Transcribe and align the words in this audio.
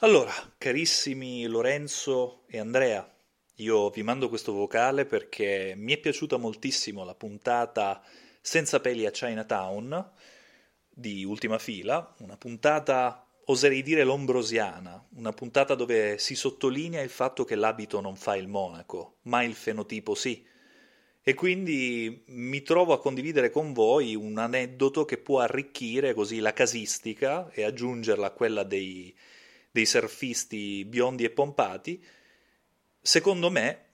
Allora, 0.00 0.32
carissimi 0.58 1.44
Lorenzo 1.46 2.44
e 2.46 2.60
Andrea, 2.60 3.04
io 3.56 3.90
vi 3.90 4.04
mando 4.04 4.28
questo 4.28 4.52
vocale 4.52 5.06
perché 5.06 5.74
mi 5.76 5.92
è 5.92 5.98
piaciuta 5.98 6.36
moltissimo 6.36 7.02
la 7.02 7.16
puntata 7.16 8.00
Senza 8.40 8.78
peli 8.78 9.06
a 9.06 9.10
Chinatown 9.10 10.12
di 10.88 11.24
Ultima 11.24 11.58
Fila, 11.58 12.14
una 12.18 12.36
puntata, 12.36 13.26
oserei 13.46 13.82
dire, 13.82 14.04
lombrosiana, 14.04 15.04
una 15.16 15.32
puntata 15.32 15.74
dove 15.74 16.16
si 16.18 16.36
sottolinea 16.36 17.02
il 17.02 17.10
fatto 17.10 17.42
che 17.42 17.56
l'abito 17.56 18.00
non 18.00 18.14
fa 18.14 18.36
il 18.36 18.46
monaco, 18.46 19.16
ma 19.22 19.42
il 19.42 19.54
fenotipo 19.54 20.14
sì. 20.14 20.46
E 21.20 21.34
quindi 21.34 22.22
mi 22.26 22.62
trovo 22.62 22.92
a 22.92 23.00
condividere 23.00 23.50
con 23.50 23.72
voi 23.72 24.14
un 24.14 24.38
aneddoto 24.38 25.04
che 25.04 25.18
può 25.18 25.40
arricchire 25.40 26.14
così 26.14 26.38
la 26.38 26.52
casistica 26.52 27.50
e 27.50 27.64
aggiungerla 27.64 28.28
a 28.28 28.30
quella 28.30 28.62
dei 28.62 29.12
dei 29.70 29.86
surfisti 29.86 30.84
biondi 30.84 31.24
e 31.24 31.30
pompati, 31.30 32.04
secondo 33.00 33.50
me, 33.50 33.86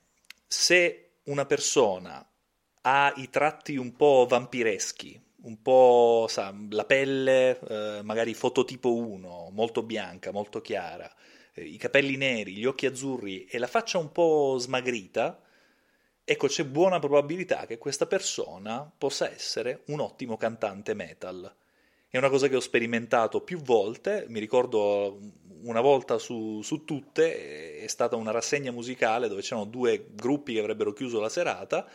se 0.47 1.19
una 1.25 1.47
persona 1.47 2.27
ha 2.83 3.13
i 3.17 3.31
tratti 3.31 3.77
un 3.77 3.95
po' 3.97 4.27
vampireschi, 4.29 5.21
un 5.43 5.61
po' 5.63 6.27
sa, 6.29 6.55
la 6.71 6.85
pelle 6.85 7.59
eh, 7.59 8.03
magari 8.03 8.35
fototipo 8.35 8.95
1, 8.95 9.51
molto 9.53 9.83
bianca, 9.83 10.33
molto 10.33 10.61
chiara, 10.61 11.11
eh, 11.55 11.65
i 11.65 11.77
capelli 11.77 12.17
neri, 12.17 12.55
gli 12.55 12.67
occhi 12.67 12.87
azzurri 12.87 13.45
e 13.45 13.59
la 13.59 13.67
faccia 13.67 13.99
un 13.99 14.13
po' 14.13 14.57
smagrita, 14.59 15.41
ecco 16.25 16.47
c'è 16.47 16.65
buona 16.65 16.99
probabilità 16.99 17.67
che 17.67 17.79
questa 17.79 18.07
persona 18.07 18.91
possa 18.97 19.31
essere 19.31 19.83
un 19.87 20.01
ottimo 20.01 20.37
cantante 20.37 20.95
metal. 20.95 21.55
È 22.15 22.19
una 22.19 22.29
cosa 22.29 22.47
che 22.47 22.55
ho 22.55 22.61
sperimentato 22.61 23.41
più 23.41 23.59
volte, 23.59 24.27
mi 24.29 24.39
ricordo 24.39 25.19
una 25.65 25.81
volta 25.81 26.17
su, 26.19 26.63
su, 26.63 26.85
tutte 26.85 27.81
è 27.81 27.89
stata 27.89 28.15
una 28.15 28.31
rassegna 28.31 28.71
musicale 28.71 29.27
dove 29.27 29.43
c'erano 29.43 29.67
due 29.67 30.11
gruppi 30.13 30.53
che 30.53 30.61
avrebbero 30.61 30.93
chiuso 30.93 31.19
la 31.19 31.29
serata, 31.29 31.91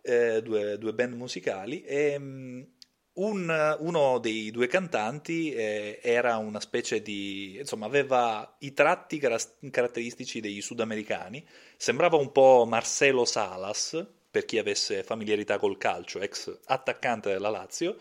eh, 0.00 0.42
due, 0.42 0.78
due, 0.78 0.92
band 0.94 1.14
musicali, 1.14 1.82
e 1.82 2.16
um, 2.16 2.66
un, 3.12 3.76
uno 3.78 4.18
dei 4.18 4.50
due 4.50 4.66
cantanti 4.66 5.52
eh, 5.52 6.00
era 6.02 6.38
una 6.38 6.58
specie 6.58 7.00
di... 7.00 7.58
insomma 7.58 7.86
aveva 7.86 8.56
i 8.58 8.72
tratti 8.72 9.20
caratteristici 9.20 10.40
dei 10.40 10.60
sudamericani, 10.60 11.46
sembrava 11.76 12.16
un 12.16 12.32
po' 12.32 12.64
Marcelo 12.66 13.24
Salas, 13.24 14.04
per 14.28 14.44
chi 14.44 14.58
avesse 14.58 15.04
familiarità 15.04 15.60
col 15.60 15.78
calcio, 15.78 16.18
ex 16.18 16.52
attaccante 16.64 17.30
della 17.30 17.48
Lazio, 17.48 17.96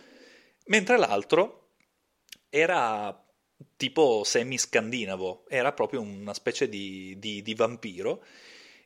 mentre 0.66 0.98
l'altro 0.98 1.61
era 2.52 3.18
tipo 3.78 4.24
semi-scandinavo, 4.24 5.46
era 5.48 5.72
proprio 5.72 6.02
una 6.02 6.34
specie 6.34 6.68
di, 6.68 7.16
di, 7.18 7.42
di, 7.42 7.56
vampiro 7.56 8.24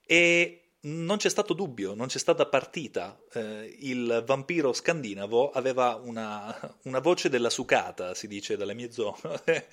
e 0.06 0.62
non 0.82 1.18
c'è 1.18 1.30
stato 1.30 1.54
dubbio, 1.54 1.96
non 1.96 2.08
c'è 2.08 2.20
stata 2.20 2.46
partita. 2.46 3.20
Eh, 3.34 3.76
il 3.80 4.24
vampiro 4.26 4.72
scandinavo 4.72 5.50
aveva 5.50 5.96
una, 5.96 6.78
una, 6.84 7.00
voce 7.00 7.28
della 7.30 7.50
sucata, 7.50 8.14
si 8.14 8.28
dice 8.28 8.56
dalle 8.56 8.76
mie 8.76 8.92
zone, 8.92 9.68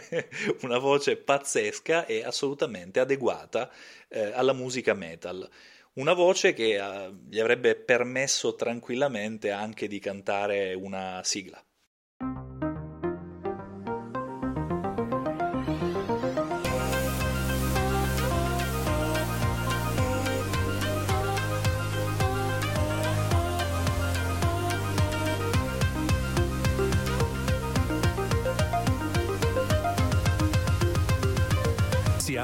una 0.62 0.78
voce 0.78 1.16
pazzesca 1.16 2.06
e 2.06 2.24
assolutamente 2.24 3.00
adeguata 3.00 3.70
eh, 4.08 4.32
alla 4.32 4.54
musica 4.54 4.94
metal. 4.94 5.46
Una 5.94 6.14
voce 6.14 6.52
che 6.52 6.78
uh, 6.78 7.14
gli 7.28 7.40
avrebbe 7.40 7.74
permesso 7.74 8.54
tranquillamente 8.54 9.50
anche 9.50 9.88
di 9.88 9.98
cantare 9.98 10.74
una 10.74 11.20
sigla. 11.24 11.62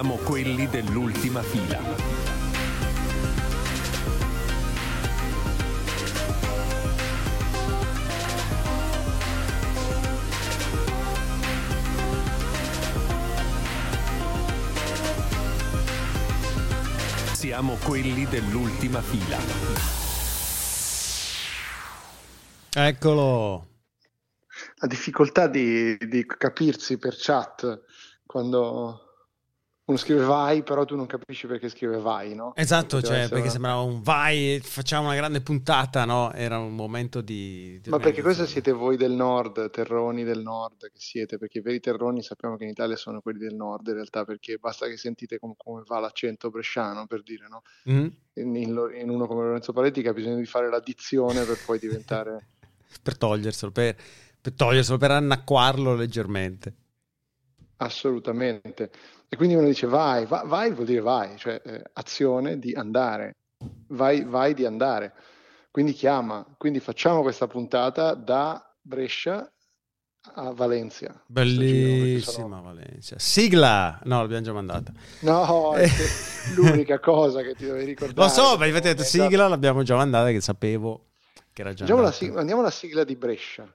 Siamo 0.02 0.16
quelli 0.16 0.66
dell'ultima 0.66 1.42
fila. 1.42 1.78
Siamo 17.32 17.76
quelli 17.76 18.26
dell'ultima 18.26 19.00
fila. 19.00 19.38
Eccolo. 22.74 23.68
La 24.78 24.88
difficoltà 24.88 25.46
di, 25.46 25.96
di 25.96 26.26
capirsi 26.26 26.98
per 26.98 27.14
chat 27.16 27.84
quando 28.26 29.11
uno 29.92 30.00
scrive 30.00 30.24
vai, 30.24 30.62
però 30.62 30.84
tu 30.84 30.96
non 30.96 31.06
capisci 31.06 31.46
perché 31.46 31.68
scrive 31.68 31.98
vai, 31.98 32.34
no? 32.34 32.54
Esatto, 32.56 33.02
cioè, 33.02 33.28
perché 33.28 33.42
una... 33.42 33.50
sembrava 33.50 33.80
un 33.82 34.02
vai, 34.02 34.60
facciamo 34.62 35.06
una 35.06 35.16
grande 35.16 35.40
puntata, 35.40 36.04
no? 36.04 36.32
Era 36.32 36.58
un 36.58 36.74
momento 36.74 37.20
di... 37.20 37.78
di 37.80 37.90
Ma 37.90 37.98
perché 37.98 38.22
questo 38.22 38.46
siete 38.46 38.72
voi 38.72 38.96
del 38.96 39.12
nord, 39.12 39.70
terroni 39.70 40.24
del 40.24 40.40
nord 40.40 40.90
che 40.90 40.98
siete, 40.98 41.38
perché 41.38 41.58
i 41.58 41.60
veri 41.60 41.80
terroni 41.80 42.22
sappiamo 42.22 42.56
che 42.56 42.64
in 42.64 42.70
Italia 42.70 42.96
sono 42.96 43.20
quelli 43.20 43.38
del 43.38 43.54
nord 43.54 43.86
in 43.88 43.94
realtà, 43.94 44.24
perché 44.24 44.56
basta 44.56 44.86
che 44.86 44.96
sentite 44.96 45.38
com- 45.38 45.54
come 45.56 45.82
va 45.86 46.00
l'accento 46.00 46.50
bresciano, 46.50 47.06
per 47.06 47.22
dire, 47.22 47.46
no? 47.48 47.62
Mm. 47.90 48.06
In, 48.34 48.56
in, 48.56 48.90
in, 49.00 49.10
uno 49.10 49.26
come 49.26 49.44
Lorenzo 49.44 49.72
Paletti 49.72 50.00
ha 50.06 50.12
bisogno 50.12 50.36
di 50.36 50.46
fare 50.46 50.70
l'addizione 50.70 51.44
per 51.44 51.58
poi 51.64 51.78
diventare... 51.78 52.46
per 53.02 53.18
toglierselo, 53.18 53.70
per, 53.70 53.96
per 54.40 54.52
toglierselo, 54.52 54.96
per 54.96 55.10
annacquarlo 55.10 55.94
leggermente. 55.94 56.74
Assolutamente. 57.76 58.90
E 59.32 59.36
quindi 59.36 59.54
uno 59.54 59.66
dice 59.66 59.86
vai, 59.86 60.26
vai, 60.26 60.46
vai 60.46 60.72
vuol 60.72 60.84
dire 60.84 61.00
vai, 61.00 61.38
cioè 61.38 61.58
eh, 61.64 61.82
azione 61.94 62.58
di 62.58 62.74
andare, 62.74 63.36
vai, 63.86 64.24
vai 64.24 64.52
di 64.52 64.66
andare. 64.66 65.14
Quindi 65.70 65.94
chiama, 65.94 66.44
quindi 66.58 66.80
facciamo 66.80 67.22
questa 67.22 67.46
puntata 67.46 68.12
da 68.12 68.62
Brescia 68.78 69.50
a 70.34 70.52
Valencia. 70.52 71.18
Bellissima 71.26 72.30
sono... 72.30 72.60
Valencia. 72.60 73.18
Sigla! 73.18 73.98
No, 74.04 74.20
l'abbiamo 74.20 74.42
già 74.42 74.52
mandata. 74.52 74.92
No, 75.20 75.72
è 75.80 75.88
l'unica 76.54 77.00
cosa 77.00 77.40
che 77.40 77.54
ti 77.54 77.64
dovevi 77.64 77.86
ricordare. 77.86 78.28
Lo 78.28 78.34
so, 78.34 78.58
ma 78.58 78.66
infatti 78.66 78.88
detto 78.88 79.02
sigla 79.02 79.48
l'abbiamo 79.48 79.82
già 79.82 79.96
mandata 79.96 80.28
che 80.28 80.42
sapevo 80.42 81.06
che 81.54 81.62
era 81.62 81.72
già 81.72 81.84
andiamo, 81.84 82.02
la 82.02 82.12
sigla, 82.12 82.40
andiamo 82.40 82.60
alla 82.60 82.70
sigla 82.70 83.02
di 83.02 83.16
Brescia. 83.16 83.66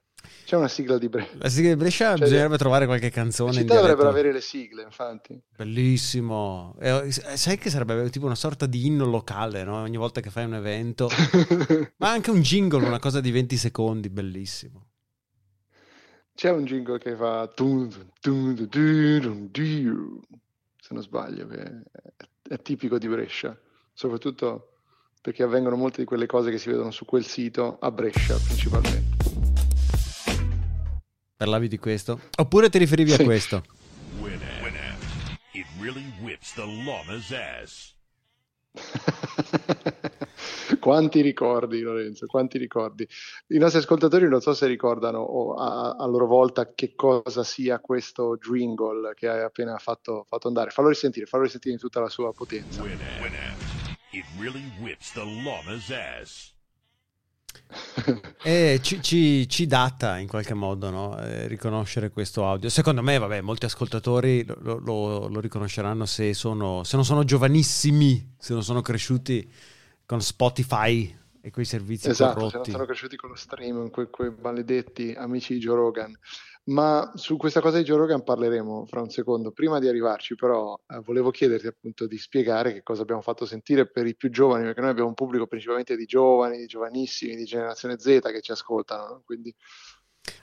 C'è 0.47 0.56
una 0.56 0.69
sigla 0.69 0.97
di 0.97 1.09
Brescia. 1.09 1.35
La 1.40 1.50
sigla 1.50 1.72
di 1.72 1.75
Brescia 1.75 2.16
cioè, 2.16 2.24
bisognerebbe 2.24 2.58
trovare 2.58 2.85
qualche 2.85 3.09
canzone. 3.09 3.52
Le 3.52 3.58
città 3.58 3.75
dovrebbero 3.81 4.08
avere 4.08 4.31
le 4.31 4.40
sigle, 4.40 4.84
infatti. 4.84 5.38
Bellissimo. 5.58 6.74
E, 6.80 7.12
sai 7.12 7.58
che 7.58 7.69
sarebbe 7.69 8.09
tipo 8.09 8.28
una 8.28 8.35
sorta 8.35 8.66
di 8.66 8.85
inno 8.85 9.03
locale, 9.03 9.66
no? 9.66 9.81
Ogni 9.81 9.97
volta 9.97 10.22
che 10.22 10.30
fai 10.30 10.46
un 10.46 10.53
evento. 10.53 11.09
Ma 11.97 12.12
anche 12.12 12.31
un 12.31 12.40
jingle, 12.40 12.85
una 12.85 12.97
cosa 12.97 13.19
di 13.19 13.30
20 13.30 13.58
secondi, 13.58 14.08
bellissimo. 14.09 14.85
C'è 16.34 16.50
un 16.50 16.64
jingle 16.64 16.97
che 16.97 17.14
fa... 17.18 17.52
Se 17.53 17.64
non 20.94 21.03
sbaglio, 21.03 21.47
che 21.47 21.81
è 22.47 22.62
tipico 22.62 22.97
di 22.97 23.09
Brescia. 23.09 23.53
Soprattutto 23.91 24.75
perché 25.22 25.44
avvengono 25.44 25.75
molte 25.75 26.00
di 26.00 26.08
quelle 26.08 26.25
cose 26.25 26.52
che 26.52 26.58
si 26.58 26.69
vedono 26.69 26.91
su 26.91 27.03
quel 27.03 27.25
sito 27.25 27.79
a 27.81 27.91
Brescia 27.91 28.38
principalmente. 28.38 29.26
Parlavi 31.37 31.67
di 31.67 31.77
questo? 31.77 32.19
Oppure 32.39 32.67
ti 32.67 32.79
riferivi 32.79 33.11
sì. 33.11 33.21
a 33.21 33.23
questo? 33.23 33.63
Winner. 34.19 34.63
Winner. 34.63 34.97
It 35.51 35.67
really 35.79 36.11
whips 36.19 36.55
the 36.55 36.66
llama's 36.66 37.31
ass. 37.31 37.93
quanti 40.79 41.22
ricordi 41.22 41.81
Lorenzo, 41.81 42.25
quanti 42.25 42.57
ricordi. 42.57 43.07
I 43.49 43.59
nostri 43.59 43.81
ascoltatori 43.81 44.28
non 44.28 44.41
so 44.41 44.55
se 44.55 44.66
ricordano 44.66 45.19
o 45.19 45.53
a, 45.53 45.91
a, 45.91 46.07
loro 46.07 46.25
volta 46.25 46.73
che 46.73 46.95
cosa 46.95 47.43
sia 47.43 47.79
questo 47.79 48.37
jingle 48.37 49.13
che 49.13 49.28
hai 49.28 49.43
appena 49.43 49.78
fatto, 49.78 50.25
fatto 50.28 50.47
andare. 50.47 50.72
Fallo 50.72 50.87
risentire, 50.87 51.28
fallo 51.28 51.43
risentire 51.43 51.75
in 51.75 51.79
tutta 51.79 51.99
la 51.99 52.09
sua 52.09 52.33
potenza. 52.33 52.81
Winner. 52.81 53.22
Winner. 53.22 53.55
It 54.09 54.25
really 54.40 54.72
whips 54.81 55.13
the 55.13 55.23
llama's 55.23 55.91
ass 55.91 56.56
e 58.43 58.79
ci, 58.81 59.01
ci, 59.01 59.47
ci, 59.47 59.65
data 59.65 60.17
in 60.17 60.27
qualche 60.27 60.53
modo 60.53 60.89
no? 60.89 61.19
eh, 61.19 61.47
riconoscere 61.47 62.09
questo 62.09 62.45
audio. 62.47 62.69
Secondo 62.69 63.01
me, 63.01 63.17
vabbè, 63.17 63.41
molti 63.41 63.65
ascoltatori 63.65 64.45
lo, 64.45 64.77
lo, 64.77 65.27
lo 65.27 65.39
riconosceranno 65.39 66.05
se, 66.05 66.33
sono, 66.33 66.83
se, 66.83 66.95
non 66.95 67.05
sono 67.05 67.23
giovanissimi, 67.23 68.35
se 68.37 68.53
non 68.53 68.63
sono 68.63 68.81
cresciuti 68.81 69.49
con 70.05 70.21
Spotify 70.21 71.15
e 71.41 71.51
quei 71.51 71.65
servizi 71.65 72.09
esatto, 72.09 72.33
se 72.33 72.39
non 72.39 72.49
corrotti. 72.49 72.71
sono 72.71 72.85
cresciuti 72.85 73.15
con 73.15 73.29
lo 73.29 73.35
stream, 73.35 73.89
quei, 73.89 74.07
quei 74.09 74.33
maledetti 74.41 75.13
amici 75.17 75.53
di 75.53 75.59
Joe 75.59 75.75
Rogan. 75.75 76.17
Ma 76.67 77.14
su 77.16 77.37
questa 77.37 77.61
cosa 77.61 77.78
di 77.78 77.84
Joe 77.84 77.97
Rogan 77.97 78.23
parleremo 78.23 78.85
fra 78.87 79.02
un 79.02 79.09
secondo. 79.09 79.52
Prima 79.52 79.79
di 79.79 79.87
arrivarci, 79.87 80.35
però, 80.35 80.78
eh, 80.87 80.99
volevo 80.99 81.31
chiederti 81.31 81.67
appunto 81.67 82.08
di 82.08 82.17
spiegare 82.17 82.73
che 82.73 82.84
cosa 82.84 83.03
abbiamo 83.03 83.22
fatto 83.22 83.46
sentire 83.46 83.90
per 83.90 84.05
i 84.05 84.16
più 84.16 84.29
giovani, 84.29 84.66
perché 84.66 84.81
noi 84.81 84.90
abbiamo 84.90 85.08
un 85.08 85.16
pubblico 85.16 85.47
principalmente 85.47 85.96
di 85.96 86.05
giovani, 86.05 86.58
di 86.58 86.66
giovanissimi, 86.66 87.37
di 87.37 87.46
generazione 87.46 87.97
Z 87.97 88.19
che 88.22 88.41
ci 88.41 88.52
ascoltano. 88.52 89.08
no? 89.08 89.22
Quindi 89.25 89.55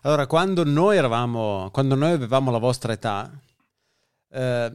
Allora, 0.03 0.27
quando 0.27 0.65
noi 0.65 0.97
eravamo, 0.97 1.69
quando 1.71 1.95
noi 1.95 2.13
avevamo 2.13 2.51
la 2.51 2.59
vostra 2.59 2.95
età, 2.95 3.31
eh, 4.31 4.73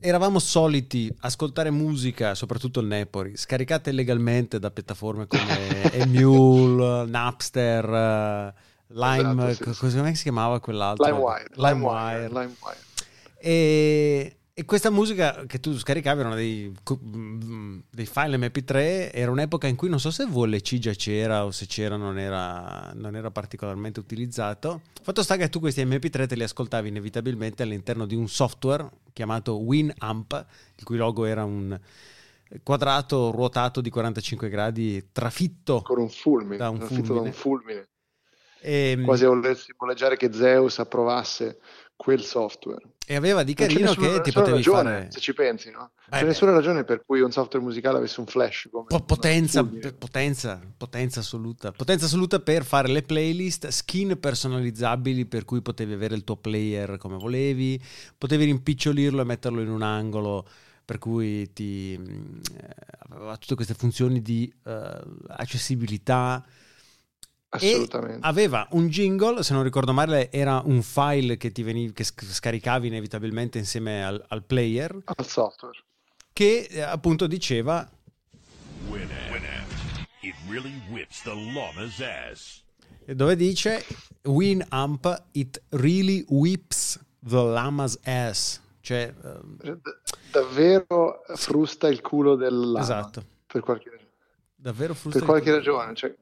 eravamo 0.00 0.38
soliti 0.38 1.10
ascoltare 1.20 1.70
musica, 1.70 2.34
soprattutto 2.34 2.80
il 2.80 2.86
Nepori, 2.86 3.36
scaricata 3.38 3.88
illegalmente 3.88 4.58
da 4.58 4.70
piattaforme 4.70 5.26
come 5.26 5.92
Emule, 5.94 7.06
Napster, 7.06 7.84
eh, 7.88 8.54
Lime, 8.92 9.50
Esatto, 9.50 9.54
sì, 9.54 9.62
co- 9.80 9.88
sì. 9.90 9.96
come 9.96 10.14
si 10.14 10.22
chiamava 10.24 10.60
quell'altro? 10.60 11.04
LimeWire, 11.06 11.46
LimeWire. 11.54 12.28
LimeWire. 12.28 12.78
E, 13.38 14.36
e 14.52 14.64
questa 14.64 14.90
musica 14.90 15.44
che 15.46 15.60
tu 15.60 15.78
scaricavi 15.78 16.20
erano 16.20 16.34
dei, 16.34 16.74
dei 17.90 18.06
file 18.06 18.36
MP3, 18.36 19.10
era 19.12 19.30
un'epoca 19.30 19.66
in 19.66 19.76
cui 19.76 19.88
non 19.88 20.00
so 20.00 20.10
se 20.10 20.26
VLC 20.26 20.78
già 20.78 20.92
c'era 20.92 21.44
o 21.44 21.50
se 21.50 21.66
c'era 21.66 21.96
non 21.96 22.18
era, 22.18 22.92
non 22.94 23.16
era 23.16 23.30
particolarmente 23.30 24.00
utilizzato. 24.00 24.82
Fatto 25.00 25.22
sta 25.22 25.36
che 25.36 25.48
tu 25.48 25.60
questi 25.60 25.82
MP3 25.84 26.26
te 26.26 26.34
li 26.34 26.42
ascoltavi 26.42 26.88
inevitabilmente 26.88 27.62
all'interno 27.62 28.04
di 28.06 28.14
un 28.14 28.28
software 28.28 28.88
chiamato 29.12 29.56
Winamp, 29.58 30.46
il 30.76 30.84
cui 30.84 30.96
logo 30.98 31.24
era 31.24 31.44
un 31.44 31.78
quadrato 32.62 33.30
ruotato 33.30 33.80
di 33.80 33.88
45 33.90 34.48
gradi 34.48 35.08
trafitto. 35.12 35.82
Con 35.82 36.00
un 36.00 36.08
fulmine, 36.10 36.56
Da 36.56 36.68
un 36.68 36.78
trafitto 36.78 37.00
da 37.00 37.06
fulmine. 37.06 37.26
un 37.28 37.32
fulmine. 37.32 37.88
E, 38.60 38.98
Quasi 39.04 39.24
a 39.24 39.28
voler 39.28 39.56
simboleggiare 39.56 40.16
che 40.16 40.32
Zeus 40.32 40.78
approvasse 40.78 41.58
quel 41.96 42.22
software. 42.22 42.80
e 43.06 43.14
aveva 43.14 43.42
di 43.42 43.52
carino 43.54 43.88
nessuna- 43.88 44.12
che 44.12 44.20
ti 44.22 44.32
potevi 44.32 44.56
ragione, 44.58 44.82
fare... 44.90 45.08
se 45.10 45.20
ci 45.20 45.34
pensi, 45.34 45.70
no? 45.70 45.90
Eh, 46.06 46.18
C'è 46.18 46.24
nessuna 46.24 46.52
ragione 46.52 46.84
per 46.84 47.02
cui 47.04 47.20
un 47.20 47.30
software 47.30 47.62
musicale 47.64 47.98
avesse 47.98 48.20
un 48.20 48.26
flash 48.26 48.68
come 48.70 48.86
Po- 48.88 49.00
potenza, 49.00 49.62
potenza, 49.98 50.60
potenza 50.76 51.20
assoluta. 51.20 51.72
Potenza 51.72 52.06
assoluta 52.06 52.38
per 52.40 52.64
fare 52.64 52.88
le 52.88 53.02
playlist, 53.02 53.68
skin 53.68 54.18
personalizzabili 54.18 55.26
per 55.26 55.44
cui 55.44 55.60
potevi 55.60 55.92
avere 55.92 56.14
il 56.14 56.24
tuo 56.24 56.36
player 56.36 56.96
come 56.96 57.16
volevi, 57.18 57.78
potevi 58.16 58.44
rimpicciolirlo 58.44 59.20
e 59.20 59.24
metterlo 59.24 59.60
in 59.60 59.68
un 59.70 59.82
angolo 59.82 60.46
per 60.84 60.98
cui 60.98 61.52
ti 61.52 61.98
mh, 61.98 62.40
eh, 62.56 62.66
aveva 63.10 63.36
tutte 63.36 63.54
queste 63.56 63.74
funzioni 63.74 64.22
di 64.22 64.50
eh, 64.64 65.00
accessibilità 65.28 66.44
assolutamente. 67.50 68.16
e 68.26 68.28
aveva 68.28 68.66
un 68.72 68.88
jingle, 68.88 69.42
se 69.42 69.52
non 69.52 69.62
ricordo 69.62 69.92
male 69.92 70.30
era 70.32 70.62
un 70.64 70.82
file 70.82 71.36
che, 71.36 71.52
ti 71.52 71.62
veniv- 71.62 71.92
che 71.92 72.04
sc- 72.04 72.24
scaricavi 72.24 72.86
inevitabilmente 72.88 73.58
insieme 73.58 74.04
al, 74.04 74.24
al 74.28 74.42
player 74.44 74.96
al 75.04 75.26
software. 75.26 75.78
che 76.32 76.66
eh, 76.70 76.80
appunto 76.80 77.26
diceva 77.26 77.88
Winamp. 78.88 79.18
It 80.22 80.34
really 80.48 80.80
whips 80.90 81.22
the 81.22 81.30
llama's 81.34 82.00
ass. 82.00 82.62
dove 83.06 83.34
dice 83.36 83.84
Winamp 84.24 85.22
it 85.32 85.60
really 85.70 86.24
whips 86.28 86.98
the 87.26 87.36
llama's 87.36 87.98
ass 88.04 88.60
cioè 88.80 89.12
D- 89.12 89.78
davvero 90.30 91.22
frusta 91.34 91.88
il 91.88 92.00
culo 92.02 92.34
del 92.36 92.54
lama. 92.54 92.80
esatto 92.80 93.24
Per 93.46 93.60
qualche, 93.62 93.90
davvero 94.54 94.94
frusta 94.94 95.18
per 95.18 95.22
il 95.22 95.26
qualche 95.34 95.50
culo. 95.50 95.56
ragione. 95.78 95.94
Cioè, 95.96 96.14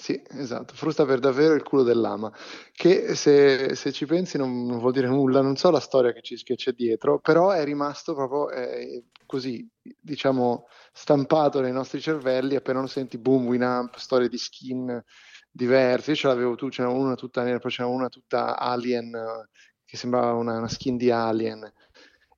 sì, 0.00 0.22
esatto. 0.30 0.74
Frusta 0.74 1.04
per 1.04 1.18
davvero 1.18 1.52
il 1.52 1.62
culo 1.62 1.82
del 1.82 2.00
lama. 2.00 2.32
Che 2.72 3.14
se, 3.14 3.74
se 3.74 3.92
ci 3.92 4.06
pensi 4.06 4.38
non, 4.38 4.64
non 4.64 4.78
vuol 4.78 4.92
dire 4.92 5.08
nulla. 5.08 5.42
Non 5.42 5.56
so 5.56 5.70
la 5.70 5.78
storia 5.78 6.12
che, 6.12 6.22
ci, 6.22 6.42
che 6.42 6.54
c'è 6.56 6.72
dietro, 6.72 7.18
però 7.18 7.50
è 7.50 7.62
rimasto 7.64 8.14
proprio 8.14 8.48
eh, 8.50 9.04
così, 9.26 9.68
diciamo, 10.00 10.68
stampato 10.92 11.60
nei 11.60 11.72
nostri 11.72 12.00
cervelli. 12.00 12.56
Appena 12.56 12.80
lo 12.80 12.86
senti, 12.86 13.18
boom, 13.18 13.46
Winamp, 13.46 13.96
storie 13.96 14.30
di 14.30 14.38
skin 14.38 15.04
diverse. 15.50 16.12
Io 16.12 16.16
ce 16.16 16.28
l'avevo 16.28 16.54
tu, 16.54 16.70
ce 16.70 16.80
n'era 16.82 16.94
una 16.94 17.14
tutta 17.14 17.42
nera, 17.42 17.58
poi 17.58 17.70
ce 17.70 17.82
n'era 17.82 17.94
una 17.94 18.08
tutta 18.08 18.58
alien, 18.58 19.14
eh, 19.14 19.48
che 19.84 19.98
sembrava 19.98 20.32
una, 20.32 20.56
una 20.56 20.68
skin 20.68 20.96
di 20.96 21.10
alien. 21.10 21.70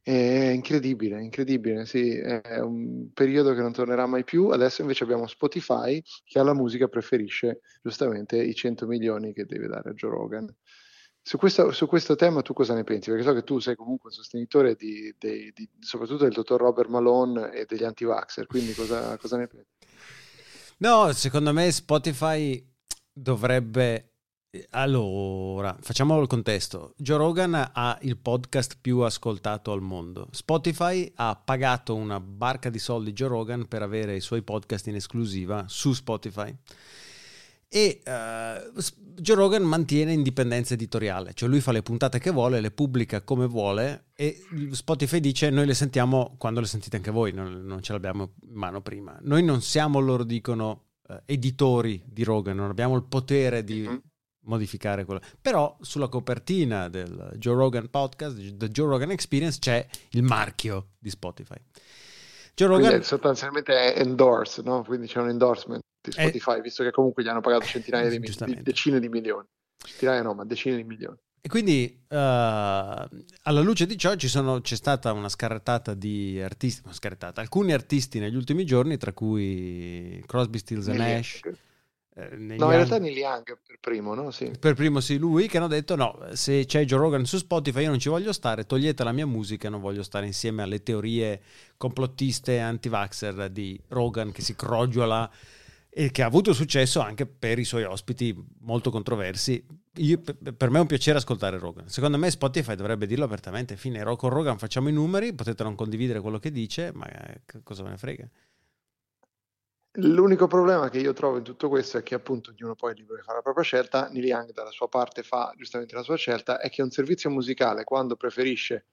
È 0.05 0.11
incredibile, 0.11 1.23
incredibile, 1.23 1.87
sì, 1.87 2.17
è 2.17 2.59
un 2.59 3.13
periodo 3.13 3.55
che 3.55 3.61
non 3.61 3.73
tornerà 3.73 4.05
mai 4.07 4.25
più. 4.25 4.49
Adesso 4.49 4.81
invece 4.81 5.05
abbiamo 5.05 5.29
Spotify 5.29 6.03
che 6.25 6.41
alla 6.41 6.55
musica 6.55 6.89
preferisce 6.89 7.61
giustamente 7.81 8.43
i 8.43 8.53
100 8.53 8.87
milioni 8.89 9.33
che 9.33 9.45
deve 9.45 9.69
dare 9.69 9.91
a 9.91 9.93
Joe 9.93 10.11
Rogan. 10.11 10.53
Su 11.25 11.39
questo, 11.39 11.71
su 11.71 11.87
questo 11.87 12.17
tema 12.17 12.43
tu 12.43 12.53
cosa 12.53 12.75
ne 12.75 12.83
pensi? 12.83 13.11
Perché 13.11 13.25
so 13.25 13.33
che 13.33 13.45
tu 13.45 13.61
sei 13.61 13.77
comunque 13.77 14.09
un 14.11 14.17
sostenitore 14.17 14.75
di, 14.75 15.15
dei- 15.17 15.53
di- 15.55 15.71
soprattutto 15.79 16.25
del 16.25 16.33
dottor 16.33 16.61
Robert 16.61 16.89
Malone 16.89 17.53
e 17.53 17.65
degli 17.65 17.85
anti-vaxxer, 17.85 18.47
quindi 18.47 18.75
cosa, 18.75 19.17
cosa 19.19 19.37
ne 19.37 19.47
pensi? 19.47 19.71
no 20.79 21.13
secondo 21.13 21.53
me 21.53 21.71
Spotify 21.71 22.61
dovrebbe 23.13 24.12
allora 24.71 25.75
facciamo 25.81 26.21
il 26.21 26.27
contesto 26.27 26.93
Joe 26.99 27.17
Rogan 27.17 27.71
ha 27.73 27.99
il 28.03 28.19
podcast 28.19 28.77
più 28.79 28.99
ascoltato 28.99 29.73
al 29.73 29.81
mondo 29.81 30.29
Spotify 30.31 31.11
ha 31.17 31.41
pagato 31.43 31.95
una 31.95 32.21
barca 32.21 32.69
di 32.69 32.79
soldi 32.79 33.15
Joe 33.15 33.29
Rogan 33.29 33.67
per 33.67 33.81
avere 33.81 34.15
i 34.15 34.21
suoi 34.21 34.43
podcast 34.43 34.89
in 34.89 34.97
esclusiva 34.97 35.65
su 35.69 35.95
Spotify 35.95 36.55
e 37.67 38.03
S- 38.05 38.95
Joe 38.99 39.37
Rogan 39.37 39.63
mantiene 39.63 40.13
indipendenza 40.13 40.75
editoriale, 40.75 41.33
cioè 41.33 41.49
lui 41.49 41.61
fa 41.61 41.73
le 41.73 41.81
puntate 41.81 42.19
che 42.19 42.31
vuole, 42.31 42.61
le 42.61 42.71
pubblica 42.71 43.23
come 43.23 43.47
vuole 43.47 44.09
e 44.15 44.39
Spotify 44.73 45.21
dice 45.21 45.49
noi 45.49 45.65
le 45.65 45.73
sentiamo 45.73 46.35
quando 46.37 46.61
le 46.61 46.67
sentite 46.67 46.97
anche 46.97 47.11
voi, 47.11 47.33
non, 47.33 47.65
non 47.65 47.81
ce 47.81 47.93
l'abbiamo 47.93 48.35
in 48.47 48.55
mano 48.57 48.83
prima. 48.83 49.19
Noi 49.23 49.43
non 49.43 49.63
siamo, 49.63 50.01
loro 50.01 50.25
dicono, 50.25 50.89
eh, 51.09 51.23
editori 51.25 52.03
di 52.05 52.25
Rogan, 52.25 52.57
non 52.57 52.69
abbiamo 52.69 52.95
il 52.95 53.05
potere 53.05 53.65
di 53.65 53.89
Mhm. 53.89 54.03
Modificare 54.45 55.05
quello. 55.05 55.21
Però 55.41 55.77
sulla 55.81 56.09
copertina 56.09 56.89
del 56.89 57.33
Joe 57.37 57.55
Rogan 57.55 57.89
podcast, 57.91 58.57
The 58.57 58.69
Joe 58.69 58.89
Rogan 58.89 59.11
Experience, 59.11 59.59
c'è 59.59 59.87
il 60.11 60.23
marchio 60.23 60.89
di 60.99 61.11
Spotify. 61.11 61.57
Joe 62.55 62.69
Quindi 62.69 62.87
Rogan... 62.87 63.01
è 63.01 63.05
sostanzialmente 63.05 63.95
è 63.95 64.01
endorse, 64.01 64.63
no? 64.63 64.83
Quindi 64.83 65.07
c'è 65.07 65.21
un 65.21 65.29
endorsement 65.29 65.83
di 66.01 66.13
Spotify, 66.13 66.61
visto 66.61 66.83
che 66.83 66.91
comunque 66.91 67.23
gli 67.23 67.29
hanno 67.29 67.41
pagato 67.41 67.65
centinaia 67.65 68.09
di, 68.09 68.19
di 68.19 68.63
decine 68.63 69.01
di 69.01 69.09
milioni. 69.09 69.47
Centinaia 69.77 70.23
no, 70.23 70.35
ma 70.35 70.45
decine 70.45 70.77
di 70.77 70.85
milioni. 70.85 71.17
E 71.45 71.49
quindi 71.49 72.05
eh, 72.09 72.17
alla 72.17 73.61
luce 73.61 73.85
di 73.87 73.99
ciò 73.99 74.15
ci 74.15 74.29
sono- 74.29 74.61
c'è 74.61 74.77
stata 74.77 75.13
una 75.13 75.29
scarrettata 75.29 75.93
di 75.93 76.41
artisti, 76.41 76.83
una 76.85 76.95
scarrettata, 76.95 77.41
alcuni 77.41 77.73
artisti 77.73 78.21
negli 78.21 78.37
ultimi 78.37 78.65
giorni, 78.65 78.97
tra 78.97 79.13
cui 79.13 80.23
Crosby, 80.27 80.59
Stills 80.59 80.87
Neil 80.87 81.01
Nash. 81.01 81.41
Eh, 82.15 82.37
No, 82.37 82.67
in 82.67 82.71
realtà 82.71 82.99
Neil 82.99 83.17
Young 83.17 83.45
per 83.45 83.79
primo, 83.81 84.15
no? 84.15 84.31
Sì. 84.31 84.51
per 84.59 84.75
primo 84.75 85.01
sì 85.01 85.17
lui, 85.17 85.49
che 85.49 85.57
hanno 85.57 85.67
detto 85.67 85.97
no, 85.97 86.19
se 86.33 86.67
c'è 86.67 86.85
Joe 86.85 86.99
Rogan 86.99 87.25
su 87.25 87.39
Spotify 87.39 87.83
io 87.83 87.89
non 87.89 87.99
ci 87.99 88.11
voglio 88.11 88.33
stare, 88.33 88.65
togliete 88.67 89.03
la 89.03 89.13
mia 89.13 89.27
musica, 89.27 89.71
non 89.71 89.81
voglio 89.81 90.03
stare 90.03 90.27
insieme 90.27 90.63
alle 90.63 90.83
teorie 90.83 91.41
complottiste 91.77 92.59
anti-vaxxer 92.59 93.49
di 93.49 93.81
Rogan 93.89 94.31
che 94.31 94.43
si 94.43 94.55
crogiola 94.55 95.31
e 95.95 96.11
che 96.11 96.23
ha 96.23 96.27
avuto 96.27 96.53
successo 96.53 97.01
anche 97.01 97.27
per 97.27 97.59
i 97.59 97.65
suoi 97.65 97.85
ospiti 97.85 98.35
molto 98.61 98.91
controversi. 98.91 99.65
Io- 99.97 100.21
per 100.21 100.71
me 100.71 100.79
è 100.79 100.81
un 100.81 100.87
piacere 100.87 101.19
ascoltare 101.19 101.59
Rogan. 101.59 101.89
Secondo 101.89 102.17
me 102.17 102.31
Spotify 102.31 102.75
dovrebbe 102.75 103.07
dirlo 103.07 103.25
apertamente, 103.27 103.77
fine, 103.77 104.03
con 104.17 104.31
Rogan 104.31 104.57
facciamo 104.57 104.89
i 104.89 104.93
numeri, 104.93 105.35
potete 105.35 105.63
non 105.63 105.75
condividere 105.75 106.21
quello 106.21 106.39
che 106.39 106.51
dice, 106.51 106.93
ma 106.95 107.07
eh, 107.07 107.43
cosa 107.63 107.83
me 107.83 107.91
ne 107.91 107.99
frega? 107.99 108.29
L'unico 109.97 110.47
problema 110.47 110.89
che 110.89 110.99
io 110.99 111.13
trovo 111.13 111.37
in 111.37 111.43
tutto 111.43 111.69
questo 111.69 111.99
è 111.99 112.03
che 112.03 112.15
appunto 112.15 112.51
ognuno 112.51 112.75
poi 112.75 112.93
è 112.93 112.95
libero 112.95 113.17
di 113.17 113.23
fare 113.23 113.37
la 113.37 113.43
propria 113.43 113.63
scelta, 113.63 114.09
Neil 114.09 114.25
Young 114.25 114.53
dalla 114.53 114.71
sua 114.71 114.89
parte 114.89 115.23
fa 115.23 115.53
giustamente 115.55 115.95
la 115.95 116.03
sua 116.03 116.17
scelta, 116.17 116.61
è 116.61 116.71
che 116.71 116.81
un 116.81 116.91
servizio 116.91 117.29
musicale 117.29 117.85
quando 117.85 118.17
preferisce 118.17 118.87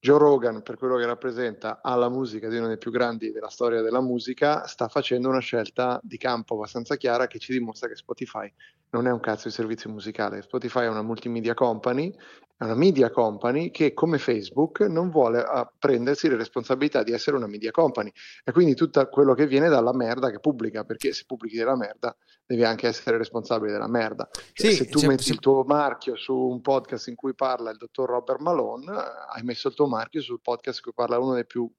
Joe 0.00 0.18
Rogan 0.18 0.62
per 0.62 0.76
quello 0.76 0.96
che 0.96 1.06
rappresenta 1.06 1.80
alla 1.82 2.08
musica 2.08 2.48
di 2.48 2.56
uno 2.56 2.68
dei 2.68 2.78
più 2.78 2.92
grandi 2.92 3.32
della 3.32 3.50
storia 3.50 3.82
della 3.82 4.00
musica, 4.00 4.66
sta 4.66 4.86
facendo 4.86 5.28
una 5.28 5.40
scelta 5.40 5.98
di 6.02 6.16
campo 6.16 6.54
abbastanza 6.54 6.96
chiara 6.96 7.26
che 7.26 7.40
ci 7.40 7.52
dimostra 7.52 7.88
che 7.88 7.96
Spotify 7.96 8.52
non 8.90 9.06
è 9.06 9.10
un 9.10 9.20
cazzo 9.20 9.48
di 9.48 9.54
servizio 9.54 9.90
musicale. 9.90 10.42
Spotify 10.42 10.84
è 10.84 10.88
una 10.88 11.02
multimedia 11.02 11.54
company, 11.54 12.14
è 12.56 12.64
una 12.64 12.74
media 12.74 13.10
company 13.10 13.70
che 13.70 13.92
come 13.92 14.18
Facebook 14.18 14.80
non 14.80 15.10
vuole 15.10 15.40
ah, 15.40 15.70
prendersi 15.78 16.28
le 16.28 16.36
responsabilità 16.36 17.02
di 17.02 17.12
essere 17.12 17.36
una 17.36 17.46
media 17.46 17.70
company 17.70 18.10
e 18.44 18.52
quindi 18.52 18.74
tutto 18.74 19.06
quello 19.08 19.34
che 19.34 19.46
viene 19.46 19.68
dalla 19.68 19.92
merda 19.92 20.30
che 20.30 20.40
pubblica, 20.40 20.84
perché 20.84 21.12
se 21.12 21.24
pubblichi 21.26 21.56
della 21.56 21.76
merda 21.76 22.16
devi 22.46 22.64
anche 22.64 22.88
essere 22.88 23.18
responsabile 23.18 23.72
della 23.72 23.88
merda. 23.88 24.28
Cioè, 24.52 24.70
Sì, 24.70 24.76
se 24.76 24.86
tu 24.86 25.06
metti 25.06 25.30
il 25.30 25.38
tuo 25.38 25.64
marchio 25.64 26.16
su 26.16 26.34
un 26.34 26.60
podcast 26.60 27.08
in 27.08 27.14
cui 27.14 27.34
parla 27.34 27.70
il 27.70 27.76
dottor 27.76 28.08
Robert 28.08 28.40
Malone, 28.40 28.90
eh, 28.90 29.04
hai 29.34 29.42
messo 29.42 29.68
il 29.68 29.74
tuo 29.74 29.86
marchio 29.88 30.20
sul 30.20 30.40
podcast 30.40 30.80
cui 30.80 30.92
parla 30.94 31.18
uno 31.18 31.34
dei 31.34 31.46
più 31.46 31.70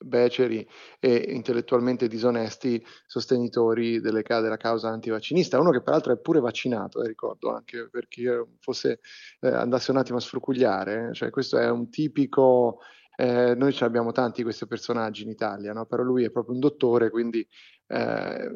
beceri 0.00 0.66
e 1.00 1.14
intellettualmente 1.30 2.06
disonesti 2.06 2.84
sostenitori 3.06 4.00
delle, 4.00 4.22
della 4.22 4.56
causa 4.56 4.88
antivaccinista. 4.88 5.58
Uno 5.58 5.70
che 5.70 5.82
peraltro 5.82 6.12
è 6.12 6.18
pure 6.18 6.40
vaccinato, 6.40 7.02
eh, 7.02 7.08
ricordo 7.08 7.52
anche 7.52 7.88
per 7.90 8.06
chi 8.08 8.24
fosse 8.60 9.00
eh, 9.40 9.48
andasse 9.48 9.90
un 9.90 9.96
attimo 9.96 10.18
a 10.18 10.20
sfrucugliare, 10.20 11.12
cioè 11.12 11.30
questo 11.30 11.58
è 11.58 11.68
un 11.68 11.90
tipico 11.90 12.80
eh, 13.20 13.56
noi 13.56 13.72
ce 13.72 13.84
abbiamo 13.84 14.12
tanti 14.12 14.44
questi 14.44 14.64
personaggi 14.68 15.24
in 15.24 15.28
Italia, 15.28 15.72
no? 15.72 15.86
però 15.86 16.04
lui 16.04 16.22
è 16.22 16.30
proprio 16.30 16.54
un 16.54 16.60
dottore, 16.60 17.10
quindi 17.10 17.44
eh, 17.88 18.50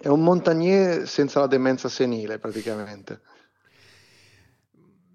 è 0.00 0.06
un 0.06 0.22
montagnier 0.22 1.08
senza 1.08 1.40
la 1.40 1.48
demenza 1.48 1.88
senile 1.88 2.38
praticamente. 2.38 3.22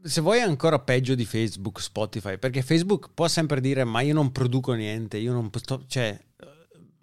Se 0.02 0.22
vuoi 0.22 0.40
è 0.40 0.42
ancora 0.42 0.80
peggio 0.80 1.16
di 1.16 1.26
Facebook, 1.26 1.82
Spotify, 1.82 2.38
perché 2.38 2.62
Facebook 2.62 3.10
può 3.14 3.28
sempre 3.28 3.60
dire 3.60 3.84
ma 3.84 4.02
io 4.02 4.14
non 4.14 4.32
produco 4.32 4.74
niente, 4.74 5.18
io 5.18 5.34
non 5.34 5.50
sto... 5.54 5.84
cioè 5.88 6.18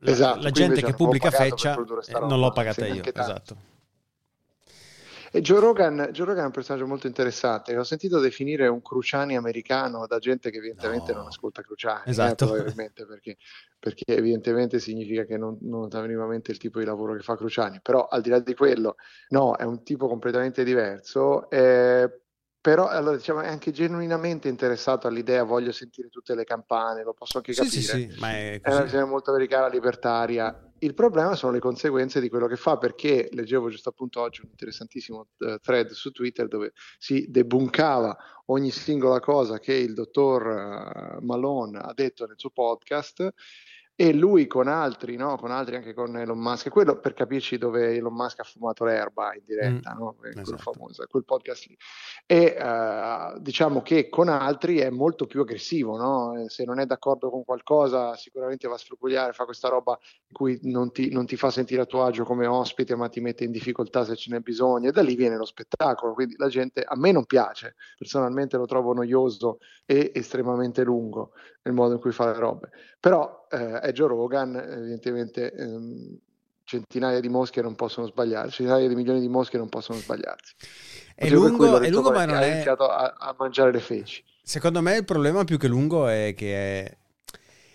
la, 0.00 0.10
esatto, 0.10 0.40
la 0.42 0.50
gente 0.50 0.82
che 0.82 0.94
pubblica 0.94 1.30
feccia 1.30 1.74
eh, 1.74 2.20
non 2.20 2.38
l'ho 2.38 2.52
pagata 2.52 2.86
io, 2.86 3.02
esatto. 3.02 3.74
E 5.36 5.42
Joe 5.42 5.60
Rogan, 5.60 6.08
Joe 6.12 6.24
Rogan, 6.24 6.44
è 6.44 6.46
un 6.46 6.52
personaggio 6.52 6.86
molto 6.86 7.06
interessante. 7.06 7.74
L'ho 7.74 7.84
sentito 7.84 8.20
definire 8.20 8.68
un 8.68 8.80
Cruciani 8.80 9.36
americano 9.36 10.06
da 10.06 10.18
gente 10.18 10.50
che 10.50 10.56
evidentemente 10.56 11.12
no. 11.12 11.18
non 11.18 11.26
ascolta 11.26 11.60
Cruciani. 11.60 12.04
Eh, 12.06 12.10
esatto. 12.10 12.44
Eh, 12.44 12.48
probabilmente 12.48 13.04
perché, 13.04 13.36
perché, 13.78 14.04
evidentemente 14.06 14.78
significa 14.78 15.24
che 15.24 15.36
non, 15.36 15.58
non 15.60 15.80
nota 15.80 16.00
minimamente 16.00 16.52
il 16.52 16.56
tipo 16.56 16.78
di 16.78 16.86
lavoro 16.86 17.14
che 17.14 17.22
fa 17.22 17.36
Cruciani. 17.36 17.80
Però 17.82 18.06
al 18.06 18.22
di 18.22 18.30
là 18.30 18.38
di 18.38 18.54
quello, 18.54 18.96
no, 19.28 19.56
è 19.56 19.64
un 19.64 19.82
tipo 19.82 20.08
completamente 20.08 20.64
diverso. 20.64 21.50
Eh, 21.50 22.20
però 22.66 22.88
allora, 22.88 23.14
diciamo, 23.14 23.42
è 23.42 23.46
anche 23.46 23.70
genuinamente 23.70 24.48
interessato 24.48 25.06
all'idea, 25.06 25.44
voglio 25.44 25.70
sentire 25.70 26.08
tutte 26.08 26.34
le 26.34 26.42
campane, 26.42 27.04
lo 27.04 27.12
posso 27.12 27.36
anche 27.36 27.52
capire. 27.52 27.72
Sì, 27.72 27.80
sì, 27.80 28.10
sì, 28.10 28.18
ma 28.18 28.30
è, 28.30 28.60
è 28.60 28.72
una 28.72 28.82
visione 28.82 29.04
molto 29.04 29.30
americana, 29.30 29.68
libertaria. 29.68 30.72
Il 30.80 30.92
problema 30.92 31.36
sono 31.36 31.52
le 31.52 31.60
conseguenze 31.60 32.20
di 32.20 32.28
quello 32.28 32.48
che 32.48 32.56
fa, 32.56 32.76
perché 32.76 33.28
leggevo 33.30 33.70
giusto 33.70 33.90
appunto 33.90 34.20
oggi 34.20 34.40
un 34.42 34.48
interessantissimo 34.50 35.28
uh, 35.38 35.58
thread 35.60 35.90
su 35.90 36.10
Twitter 36.10 36.48
dove 36.48 36.72
si 36.98 37.26
debunkava 37.28 38.16
ogni 38.46 38.72
singola 38.72 39.20
cosa 39.20 39.60
che 39.60 39.74
il 39.74 39.94
dottor 39.94 41.18
uh, 41.20 41.24
Malone 41.24 41.78
ha 41.78 41.92
detto 41.94 42.26
nel 42.26 42.36
suo 42.36 42.50
podcast 42.50 43.32
e 43.98 44.12
lui 44.12 44.46
con 44.46 44.68
altri, 44.68 45.16
no? 45.16 45.36
con 45.38 45.50
altri 45.50 45.76
anche 45.76 45.94
con 45.94 46.18
Elon 46.18 46.38
Musk, 46.38 46.68
quello 46.68 47.00
per 47.00 47.14
capirci 47.14 47.56
dove 47.56 47.94
Elon 47.94 48.12
Musk 48.12 48.40
ha 48.40 48.44
fumato 48.44 48.84
l'erba 48.84 49.34
in 49.34 49.40
diretta, 49.46 49.94
mm, 49.94 49.98
no? 49.98 50.14
quello 50.18 50.42
esatto. 50.42 50.70
famoso, 50.70 51.06
quel 51.08 51.24
podcast 51.24 51.66
lì. 51.66 51.78
E 52.26 52.56
uh, 52.60 53.40
diciamo 53.40 53.80
che 53.80 54.10
con 54.10 54.28
altri 54.28 54.80
è 54.80 54.90
molto 54.90 55.24
più 55.24 55.40
aggressivo, 55.40 55.96
no? 55.96 56.44
se 56.48 56.64
non 56.64 56.78
è 56.78 56.84
d'accordo 56.84 57.30
con 57.30 57.42
qualcosa 57.42 58.14
sicuramente 58.16 58.68
va 58.68 58.74
a 58.74 58.78
sfrucugliare, 58.78 59.32
fa 59.32 59.46
questa 59.46 59.70
roba 59.70 59.98
in 60.26 60.36
cui 60.36 60.58
non 60.64 60.92
ti, 60.92 61.10
non 61.10 61.24
ti 61.24 61.36
fa 61.36 61.50
sentire 61.50 61.80
a 61.80 61.86
tuo 61.86 62.04
agio 62.04 62.24
come 62.24 62.46
ospite 62.46 62.96
ma 62.96 63.08
ti 63.08 63.20
mette 63.20 63.44
in 63.44 63.50
difficoltà 63.50 64.04
se 64.04 64.14
ce 64.14 64.30
n'è 64.30 64.40
bisogno 64.40 64.90
e 64.90 64.92
da 64.92 65.00
lì 65.00 65.14
viene 65.14 65.38
lo 65.38 65.46
spettacolo, 65.46 66.12
quindi 66.12 66.34
la 66.36 66.48
gente 66.48 66.82
a 66.82 66.96
me 66.98 67.12
non 67.12 67.24
piace, 67.24 67.76
personalmente 67.96 68.58
lo 68.58 68.66
trovo 68.66 68.92
noioso 68.92 69.56
e 69.86 70.12
estremamente 70.14 70.84
lungo 70.84 71.32
nel 71.62 71.72
modo 71.72 71.94
in 71.94 72.00
cui 72.00 72.12
fa 72.12 72.26
le 72.26 72.38
robe, 72.38 72.70
però 73.00 73.45
eh, 73.50 73.80
è 73.80 73.92
Joe 73.92 74.08
Rogan, 74.08 74.56
evidentemente 74.56 75.52
ehm, 75.52 76.18
centinaia 76.64 77.20
di 77.20 77.28
mosche 77.28 77.62
non 77.62 77.74
possono 77.76 78.06
sbagliarsi, 78.06 78.56
centinaia 78.56 78.88
di 78.88 78.94
milioni 78.94 79.20
di 79.20 79.28
mosche 79.28 79.56
non 79.56 79.68
possono 79.68 79.98
sbagliarsi. 79.98 80.54
È 81.14 81.28
lungo, 81.30 81.78
è 81.78 81.88
lungo 81.88 82.10
ma 82.10 82.24
non 82.24 82.36
ha 82.36 82.42
è... 82.42 82.52
iniziato 82.52 82.88
a, 82.88 83.14
a, 83.16 83.34
mangiare 83.38 83.72
le 83.72 83.80
feci. 83.80 84.22
Secondo 84.42 84.82
me 84.82 84.96
il 84.96 85.04
problema 85.04 85.44
più 85.44 85.58
che 85.58 85.68
lungo 85.68 86.08
è 86.08 86.34
che 86.36 86.82
è, 86.82 86.96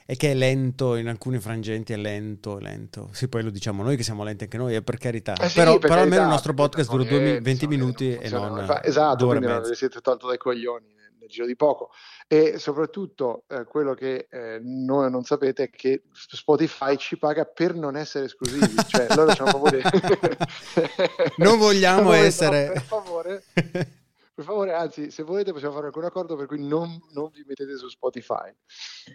è 0.05 0.15
che 0.15 0.31
è 0.31 0.33
lento, 0.33 0.95
in 0.95 1.07
alcuni 1.07 1.39
frangenti 1.39 1.93
è 1.93 1.97
lento, 1.97 2.59
lento. 2.59 3.09
Sì, 3.13 3.29
poi 3.29 3.43
lo 3.43 3.49
diciamo 3.49 3.81
noi 3.81 3.95
che 3.95 4.03
siamo 4.03 4.23
lenti 4.23 4.43
anche 4.43 4.57
noi, 4.57 4.75
è 4.75 4.81
per 4.81 4.97
carità. 4.97 5.35
Eh 5.35 5.47
sì, 5.47 5.55
però, 5.55 5.71
per 5.71 5.81
però 5.81 5.93
carità, 5.95 6.03
almeno 6.03 6.23
il 6.23 6.29
nostro 6.29 6.53
podcast 6.53 6.89
dura 6.89 7.39
20 7.39 7.67
minuti 7.67 8.13
e 8.13 8.29
non... 8.29 8.79
Esatto, 8.83 9.27
quindi 9.27 9.47
non 9.47 9.63
vi 9.63 9.75
siete 9.75 10.01
tolto 10.01 10.27
dai 10.27 10.37
coglioni 10.37 10.99
nel 11.21 11.29
giro 11.29 11.45
di 11.45 11.55
poco. 11.55 11.91
E 12.27 12.57
soprattutto 12.57 13.43
eh, 13.47 13.63
quello 13.65 13.93
che 13.93 14.27
eh, 14.29 14.59
noi 14.61 15.09
non 15.09 15.23
sapete 15.23 15.63
è 15.63 15.69
che 15.69 16.03
Spotify 16.11 16.97
ci 16.97 17.17
paga 17.17 17.45
per 17.45 17.75
non 17.75 17.95
essere 17.95 18.25
esclusivi, 18.25 18.75
cioè 18.89 19.07
loro 19.15 19.33
ci 19.33 19.41
hanno 19.41 19.59
proprio 19.59 19.81
non 21.37 21.57
vogliamo 21.57 22.11
essere... 22.11 22.67
No, 22.67 22.73
per 22.73 22.81
favore, 22.81 23.43
per 23.53 24.43
favore, 24.43 24.73
anzi, 24.73 25.11
se 25.11 25.23
volete 25.23 25.51
possiamo 25.51 25.75
fare 25.75 25.87
alcun 25.87 26.05
accordo 26.05 26.35
per 26.35 26.47
cui 26.47 26.65
non, 26.65 26.99
non 27.13 27.29
vi 27.31 27.43
mettete 27.45 27.77
su 27.77 27.87
Spotify. 27.87 28.51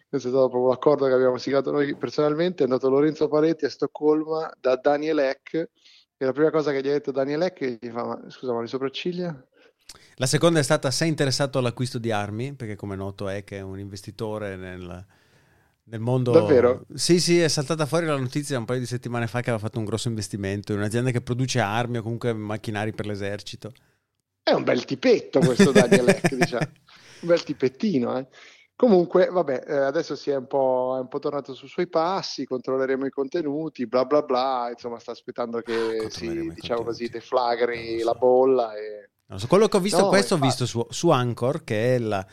Questo 0.08 0.28
è 0.28 0.30
stato 0.30 0.48
proprio 0.48 0.70
l'accordo 0.70 1.06
che 1.06 1.12
abbiamo 1.12 1.38
siglato 1.38 1.72
noi 1.72 1.96
personalmente, 1.96 2.62
è 2.62 2.66
andato 2.66 2.88
Lorenzo 2.88 3.28
Paletti 3.28 3.64
a 3.64 3.70
Stoccolma 3.70 4.50
da 4.58 4.76
Daniel 4.76 5.18
Eck. 5.18 5.70
E 6.18 6.24
la 6.24 6.32
prima 6.32 6.50
cosa 6.50 6.72
che 6.72 6.80
gli 6.80 6.88
ha 6.88 6.92
detto 6.92 7.10
Daniel 7.10 7.42
Eck 7.42 7.62
gli 7.62 7.90
fa, 7.90 8.04
ma, 8.04 8.30
scusa, 8.30 8.54
ma 8.54 8.62
le 8.62 8.68
sopracciglia? 8.68 9.46
La 10.16 10.26
seconda 10.26 10.58
è 10.58 10.62
stata 10.62 10.90
sei 10.90 11.08
interessato 11.08 11.58
all'acquisto 11.58 11.98
di 11.98 12.10
armi, 12.10 12.54
perché 12.54 12.76
come 12.76 12.96
noto 12.96 13.28
è 13.28 13.44
che 13.44 13.58
è 13.58 13.60
un 13.60 13.78
investitore 13.78 14.56
nel, 14.56 15.04
nel 15.84 16.00
mondo... 16.00 16.32
Davvero? 16.32 16.86
Sì, 16.94 17.20
sì, 17.20 17.40
è 17.40 17.48
saltata 17.48 17.86
fuori 17.86 18.06
la 18.06 18.16
notizia 18.16 18.58
un 18.58 18.64
paio 18.64 18.80
di 18.80 18.86
settimane 18.86 19.26
fa 19.26 19.40
che 19.40 19.50
aveva 19.50 19.64
fatto 19.64 19.78
un 19.78 19.84
grosso 19.84 20.08
investimento 20.08 20.72
in 20.72 20.78
un'azienda 20.78 21.10
che 21.10 21.20
produce 21.20 21.60
armi 21.60 21.98
o 21.98 22.02
comunque 22.02 22.32
macchinari 22.32 22.92
per 22.92 23.06
l'esercito. 23.06 23.72
È 24.42 24.52
un 24.52 24.62
bel 24.62 24.84
tipetto 24.84 25.40
questo 25.40 25.72
Daniel 25.72 26.08
Eck, 26.08 26.32
diciamo. 26.36 26.70
Un 27.20 27.28
bel 27.28 27.42
tipettino, 27.42 28.18
eh. 28.18 28.26
Comunque, 28.76 29.28
vabbè, 29.28 29.64
eh, 29.66 29.74
adesso 29.74 30.14
si 30.14 30.28
è 30.28 30.36
un, 30.36 30.46
è 30.46 31.00
un, 31.00 31.08
po', 31.08 31.18
tornato 31.18 31.54
sui 31.54 31.66
suoi 31.66 31.88
passi, 31.88 32.44
controlleremo 32.44 33.06
i 33.06 33.10
contenuti, 33.10 33.86
bla 33.86 34.04
bla 34.04 34.20
bla, 34.20 34.68
insomma 34.70 34.98
sta 34.98 35.12
aspettando 35.12 35.62
che 35.62 36.10
si, 36.10 36.52
diciamo 36.52 36.82
così, 36.82 37.08
deflagri 37.08 38.00
so. 38.00 38.04
la 38.04 38.12
bolla 38.12 38.76
e 38.76 39.12
so, 39.34 39.46
quello 39.46 39.68
che 39.68 39.76
ho 39.76 39.80
visto 39.80 40.00
no, 40.00 40.08
questo 40.08 40.34
ho 40.34 40.38
visto 40.38 40.66
su, 40.66 40.86
su, 40.90 41.10
Anchor, 41.10 41.64
che 41.64 41.96
è 41.96 41.98
la, 41.98 42.24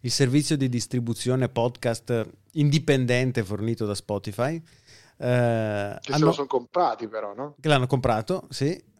il 0.00 0.10
servizio 0.10 0.56
di 0.56 0.68
distribuzione 0.68 1.48
podcast 1.48 2.28
indipendente 2.52 3.42
fornito 3.44 3.86
da 3.86 3.94
Spotify. 3.94 4.54
Eh, 4.54 4.62
che 5.16 6.12
hanno, 6.12 6.18
se 6.18 6.24
lo 6.24 6.32
sono 6.32 6.46
comprati 6.46 7.08
però, 7.08 7.34
no? 7.34 7.54
Che 7.60 7.68
l'hanno 7.68 7.86
comprato, 7.86 8.46
sì. 8.50 8.90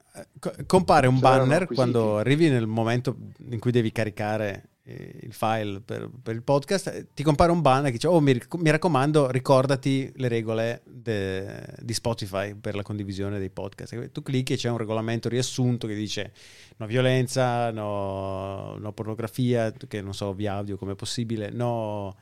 Compare 0.67 1.07
un 1.07 1.19
banner 1.19 1.67
quando 1.67 2.19
arrivi 2.19 2.51
nel 2.51 2.67
momento 2.67 3.17
in 3.49 3.59
cui 3.59 3.71
devi 3.71 3.93
caricare 3.93 4.51
eh, 4.53 4.69
il 4.85 5.33
file 5.33 5.81
per, 5.81 6.11
per, 6.23 6.35
il 6.35 6.43
podcast, 6.43 6.89
eh, 6.89 7.07
ti 7.15 7.23
compare 7.23 7.53
un 7.53 7.61
banner 7.61 7.87
che 7.87 7.93
dice: 7.93 8.09
Oh, 8.09 8.21
mi, 8.21 8.41
mi 8.59 8.71
raccomando, 8.71 9.31
ricordati 9.31 10.13
le 10.17 10.29
regole 10.29 10.83
de, 10.85 11.77
di 11.79 11.95
Spotify 11.95 12.55
per 12.55 12.75
la 12.75 12.83
condivisione 12.83 13.39
dei 13.39 13.51
podcast. 13.51 14.11
Tu 14.11 14.23
clicchi 14.23 14.55
e 14.55 14.57
c'è 14.57 14.69
un 14.69 14.79
regolamento 14.79 15.29
riassunto 15.29 15.87
che 15.87 15.95
dice: 15.95 16.33
No 16.79 16.87
violenza, 16.87 17.71
no, 17.71 18.77
no 18.77 18.93
pornografia, 18.93 19.71
che 19.73 20.01
non 20.01 20.15
so, 20.15 20.33
via 20.33 20.55
audio 20.55 20.77
come 20.77 20.93
è 20.93 20.97
possibile, 20.97 21.51
no. 21.51 22.17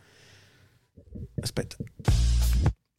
Aspetta. 1.40 1.76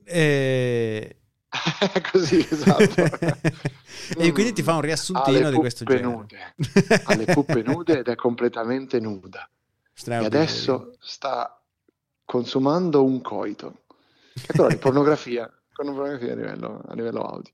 E. 0.03 1.15
Così 2.12 2.48
esatto. 2.50 2.84
e 4.17 4.31
quindi 4.31 4.53
ti 4.53 4.63
fa 4.63 4.75
un 4.75 4.81
riassuntino 4.81 5.50
di 5.50 5.58
questo 5.58 5.84
genere. 5.84 6.08
Nude. 6.08 6.55
Ha 7.03 7.15
le 7.15 7.25
puppe 7.25 7.62
nude 7.62 8.00
ed 8.00 8.08
è 8.08 8.15
completamente 8.15 9.00
nuda. 9.00 9.48
E 10.05 10.13
adesso 10.13 10.96
sta 11.00 11.62
consumando 12.24 13.03
un 13.03 13.22
coito. 13.22 13.84
Ecco 14.34 14.67
la 14.67 14.75
pornografia, 14.79 15.51
pornografia 15.74 16.31
a 16.31 16.36
livello, 16.36 16.81
a 16.88 16.96
livello 16.96 17.22
audio. 17.22 17.51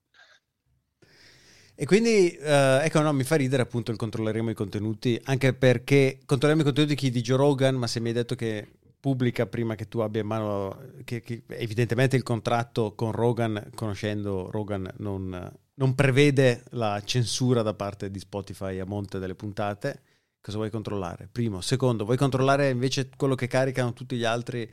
E 1.80 1.86
quindi, 1.86 2.36
uh, 2.40 2.82
ecco, 2.82 3.02
no, 3.02 3.14
mi 3.14 3.24
fa 3.24 3.36
ridere 3.36 3.62
appunto 3.62 3.92
il 3.92 3.98
controlleremo 3.98 4.50
i 4.50 4.56
contenuti, 4.56 5.20
anche 5.26 5.54
perché 5.54 6.20
controlleremo 6.26 6.62
i 6.62 6.66
contenuti 6.66 6.96
chi 6.96 7.12
di 7.12 7.22
Joe 7.22 7.38
Rogan, 7.38 7.76
ma 7.76 7.86
se 7.86 8.00
mi 8.00 8.08
hai 8.08 8.16
detto 8.16 8.34
che 8.34 8.77
pubblica 9.08 9.46
prima 9.46 9.76
che 9.76 9.88
tu 9.88 10.00
abbia 10.00 10.20
in 10.20 10.28
mano, 10.28 10.78
che, 11.06 11.22
che 11.22 11.44
evidentemente 11.48 12.18
il 12.18 12.24
contratto 12.24 12.94
con 12.94 13.14
Rogan, 13.14 13.70
conoscendo 13.74 14.52
Rogan, 14.52 14.92
non, 14.98 15.50
non, 15.76 15.96
prevede 15.96 16.66
la 16.72 17.02
censura 17.06 17.62
da 17.62 17.74
parte 17.74 18.12
di 18.12 18.20
Spotify 18.20 18.80
a 18.80 18.86
monte 18.86 19.18
delle 19.18 19.34
puntate. 19.34 20.02
Cosa 20.42 20.58
vuoi 20.58 20.70
controllare? 20.70 21.30
Primo. 21.32 21.62
Secondo, 21.62 22.04
vuoi 22.04 22.18
controllare 22.18 22.70
invece 22.70 23.10
quello 23.16 23.36
che 23.36 23.48
caricano 23.48 23.94
tutti 23.94 24.18
gli 24.18 24.26
altri 24.26 24.70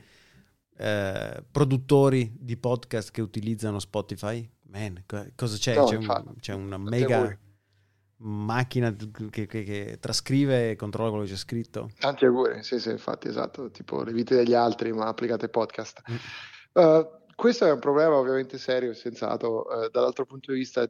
eh, 0.77 1.43
produttori 1.49 2.35
di 2.37 2.57
podcast 2.57 3.11
che 3.11 3.21
utilizzano 3.21 3.79
Spotify? 3.79 4.45
Man, 4.63 5.01
cosa 5.33 5.55
c'è? 5.55 5.75
No, 5.75 5.85
c'è, 5.85 5.95
un, 5.95 6.33
c'è, 6.41 6.53
una 6.53 6.77
mega 6.77 7.37
macchina 8.17 8.95
che, 9.29 9.45
che, 9.45 9.63
che, 9.63 9.97
trascrive 9.99 10.71
e 10.71 10.75
controlla 10.75 11.09
quello 11.09 11.25
che 11.25 11.31
c'è 11.31 11.37
scritto. 11.37 11.89
Tanti 11.99 12.25
auguri, 12.25 12.63
sì, 12.63 12.79
sì, 12.79 12.89
infatti, 12.89 13.27
esatto, 13.27 13.69
tipo 13.71 14.03
le 14.03 14.13
vite 14.13 14.35
degli 14.35 14.53
altri, 14.53 14.93
ma 14.93 15.07
applicate 15.07 15.49
podcast. 15.49 16.01
Uh, 16.73 17.07
questo 17.35 17.65
è 17.65 17.71
un 17.71 17.79
problema 17.79 18.15
ovviamente 18.15 18.57
serio 18.57 18.91
e 18.91 18.95
sensato. 18.95 19.65
Uh, 19.67 19.89
dall'altro 19.89 20.25
punto 20.25 20.51
di 20.51 20.59
vista, 20.59 20.89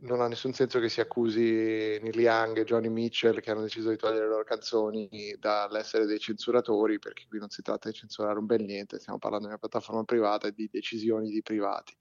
non 0.00 0.20
ha 0.20 0.28
nessun 0.28 0.52
senso 0.52 0.78
che 0.78 0.88
si 0.88 1.00
accusi 1.00 1.40
Neil 1.40 2.18
Young 2.18 2.58
e 2.58 2.64
Johnny 2.64 2.88
Mitchell 2.88 3.40
che 3.40 3.50
hanno 3.50 3.62
deciso 3.62 3.88
di 3.90 3.96
togliere 3.96 4.24
le 4.24 4.30
loro 4.30 4.44
canzoni 4.44 5.36
dall'essere 5.38 6.04
dei 6.04 6.18
censuratori, 6.18 6.98
perché 6.98 7.24
qui 7.28 7.38
non 7.38 7.48
si 7.48 7.62
tratta 7.62 7.88
di 7.88 7.94
censurare 7.94 8.38
un 8.38 8.46
bel 8.46 8.62
niente, 8.62 8.98
stiamo 8.98 9.18
parlando 9.18 9.46
di 9.46 9.52
una 9.52 9.60
piattaforma 9.60 10.04
privata 10.04 10.48
e 10.48 10.52
di 10.52 10.68
decisioni 10.70 11.30
di 11.30 11.42
privati. 11.42 11.96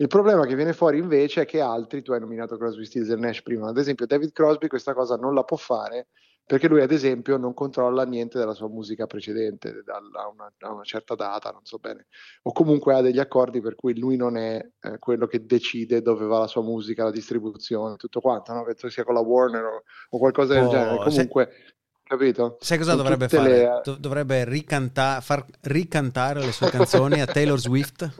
Il 0.00 0.06
problema 0.06 0.46
che 0.46 0.54
viene 0.54 0.72
fuori 0.72 0.98
invece 0.98 1.42
è 1.42 1.44
che 1.44 1.60
altri, 1.60 2.02
tu 2.02 2.12
hai 2.12 2.20
nominato 2.20 2.56
Crosby, 2.56 2.84
Stills 2.84 3.10
e 3.10 3.16
Nash 3.16 3.42
prima, 3.42 3.68
ad 3.68 3.78
esempio 3.78 4.06
David 4.06 4.30
Crosby 4.32 4.68
questa 4.68 4.94
cosa 4.94 5.16
non 5.16 5.34
la 5.34 5.42
può 5.42 5.56
fare 5.56 6.06
perché 6.48 6.66
lui 6.66 6.80
ad 6.80 6.92
esempio 6.92 7.36
non 7.36 7.52
controlla 7.52 8.04
niente 8.06 8.38
della 8.38 8.54
sua 8.54 8.68
musica 8.68 9.06
precedente 9.06 9.82
da 9.84 9.98
una, 10.32 10.50
una, 10.72 10.82
certa 10.82 11.14
data, 11.14 11.50
non 11.50 11.64
so 11.64 11.76
bene, 11.76 12.06
o 12.44 12.52
comunque 12.52 12.94
ha 12.94 13.02
degli 13.02 13.18
accordi 13.18 13.60
per 13.60 13.74
cui 13.74 13.98
lui 13.98 14.16
non 14.16 14.38
è 14.38 14.58
eh, 14.80 14.98
quello 14.98 15.26
che 15.26 15.44
decide 15.44 16.00
dove 16.00 16.24
va 16.24 16.38
la 16.38 16.46
sua 16.46 16.62
musica, 16.62 17.04
la 17.04 17.10
distribuzione, 17.10 17.96
tutto 17.96 18.20
quanto, 18.20 18.54
no? 18.54 18.64
penso 18.64 18.88
sia 18.88 19.04
con 19.04 19.12
la 19.12 19.20
Warner 19.20 19.62
o, 19.62 19.82
o 20.08 20.18
qualcosa 20.18 20.54
del 20.54 20.64
oh, 20.64 20.70
genere, 20.70 20.96
comunque... 21.04 21.48
Se... 21.50 21.76
Capito? 22.08 22.56
Sai 22.60 22.78
cosa 22.78 22.94
Con 22.94 23.02
dovrebbe 23.02 23.28
fare? 23.28 23.82
Le... 23.84 23.98
Dovrebbe 23.98 24.44
ricanta- 24.46 25.20
far 25.20 25.44
ricantare 25.64 26.42
le 26.42 26.52
sue 26.52 26.70
canzoni 26.70 27.20
a 27.20 27.26
Taylor 27.26 27.58
Swift 27.60 28.10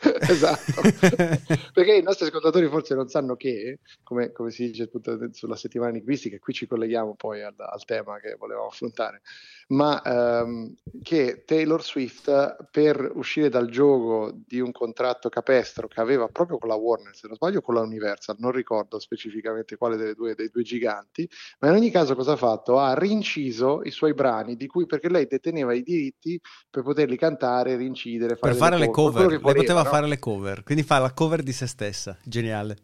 esatto, 0.20 0.80
perché 1.72 1.94
i 1.94 2.02
nostri 2.02 2.26
ascoltatori 2.26 2.68
forse 2.68 2.94
non 2.94 3.08
sanno 3.08 3.36
che, 3.36 3.80
come, 4.02 4.32
come 4.32 4.50
si 4.50 4.66
dice 4.66 4.84
appunto 4.84 5.28
sulla 5.32 5.56
settimana 5.56 5.92
linguistica, 5.92 6.38
qui 6.38 6.54
ci 6.54 6.66
colleghiamo 6.66 7.14
poi 7.14 7.42
al, 7.42 7.54
al 7.56 7.84
tema 7.84 8.18
che 8.18 8.36
volevamo 8.38 8.68
affrontare, 8.68 9.20
ma 9.70 10.02
ehm, 10.02 10.74
che 11.02 11.44
Taylor 11.44 11.82
Swift 11.82 12.68
per 12.70 13.10
uscire 13.14 13.48
dal 13.48 13.68
gioco 13.68 14.32
di 14.46 14.60
un 14.60 14.72
contratto 14.72 15.28
capestro 15.28 15.86
che 15.86 16.00
aveva 16.00 16.26
proprio 16.26 16.58
con 16.58 16.68
la 16.68 16.74
Warner, 16.74 17.14
se 17.14 17.26
non 17.26 17.36
sbaglio 17.36 17.60
con 17.60 17.74
la 17.74 17.80
Universal, 17.80 18.36
non 18.38 18.50
ricordo 18.50 18.98
specificamente 18.98 19.76
quale 19.76 19.96
delle 19.96 20.14
due, 20.14 20.34
dei 20.34 20.48
due 20.48 20.62
giganti, 20.62 21.28
ma 21.60 21.68
in 21.68 21.74
ogni 21.74 21.90
caso 21.90 22.14
cosa 22.14 22.32
ha 22.32 22.36
fatto? 22.36 22.78
Ha 22.78 22.94
rinciso 22.94 23.82
i 23.84 23.90
suoi 23.90 24.14
brani, 24.14 24.56
di 24.56 24.66
cui 24.66 24.86
perché 24.86 25.08
lei 25.08 25.26
deteneva 25.26 25.72
i 25.72 25.82
diritti 25.82 26.40
per 26.68 26.82
poterli 26.82 27.16
cantare, 27.16 27.76
rincidere, 27.76 28.36
fare 28.36 28.52
per 28.52 28.60
fare 28.60 28.78
le 28.78 28.90
cover, 28.90 29.30
le 29.30 29.38
poteva 29.38 29.84
fare 29.84 30.08
le 30.08 30.18
cover, 30.18 30.62
quindi 30.64 30.82
fa 30.82 30.98
la 30.98 31.12
cover 31.12 31.42
di 31.42 31.52
se 31.52 31.66
stessa, 31.66 32.18
geniale. 32.24 32.76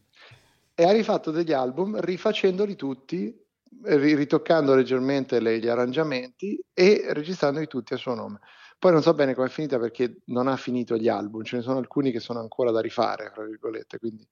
E 0.74 0.84
ha 0.84 0.92
rifatto 0.92 1.30
degli 1.30 1.52
album 1.52 1.98
rifacendoli 1.98 2.76
tutti, 2.76 3.45
ritoccando 3.82 4.74
leggermente 4.74 5.40
le, 5.40 5.58
gli 5.58 5.68
arrangiamenti 5.68 6.58
e 6.72 7.04
registrandoli 7.08 7.66
tutti 7.66 7.94
a 7.94 7.96
suo 7.96 8.14
nome. 8.14 8.40
Poi 8.78 8.92
non 8.92 9.02
so 9.02 9.14
bene 9.14 9.34
com'è 9.34 9.48
finita 9.48 9.78
perché 9.78 10.18
non 10.26 10.48
ha 10.48 10.56
finito 10.56 10.96
gli 10.96 11.08
album, 11.08 11.42
ce 11.42 11.56
ne 11.56 11.62
sono 11.62 11.78
alcuni 11.78 12.10
che 12.10 12.20
sono 12.20 12.40
ancora 12.40 12.70
da 12.70 12.80
rifare, 12.80 13.30
tra 13.32 13.44
virgolette, 13.44 13.98
quindi 13.98 14.26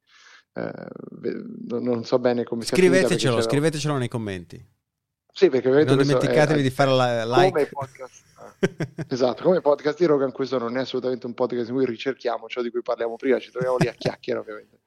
eh, 0.54 0.72
non 1.68 2.04
so 2.04 2.18
bene 2.18 2.44
come 2.44 2.64
sia 2.64 2.76
Scrivetecelo, 2.76 3.40
scrivetecelo 3.40 3.96
nei 3.96 4.08
commenti. 4.08 4.72
Sì, 5.32 5.48
perché 5.48 5.68
non 5.68 5.96
dimenticatevi 5.96 6.60
è, 6.60 6.62
di 6.62 6.70
fare 6.70 6.92
la 6.92 7.24
like. 7.24 7.50
Come 7.50 7.66
podcast 7.66 8.22
esatto, 9.08 9.42
come 9.42 9.60
podcast 9.60 9.98
di 9.98 10.04
Rogan 10.04 10.30
questo 10.30 10.58
non 10.58 10.76
è 10.76 10.80
assolutamente 10.80 11.26
un 11.26 11.34
podcast 11.34 11.68
in 11.70 11.74
cui 11.74 11.86
ricerchiamo 11.86 12.46
ciò 12.46 12.62
di 12.62 12.70
cui 12.70 12.82
parliamo 12.82 13.16
prima, 13.16 13.38
ci 13.38 13.50
troviamo 13.50 13.76
lì 13.78 13.88
a 13.88 13.94
chiacchiere 13.98 14.38
ovviamente. 14.38 14.80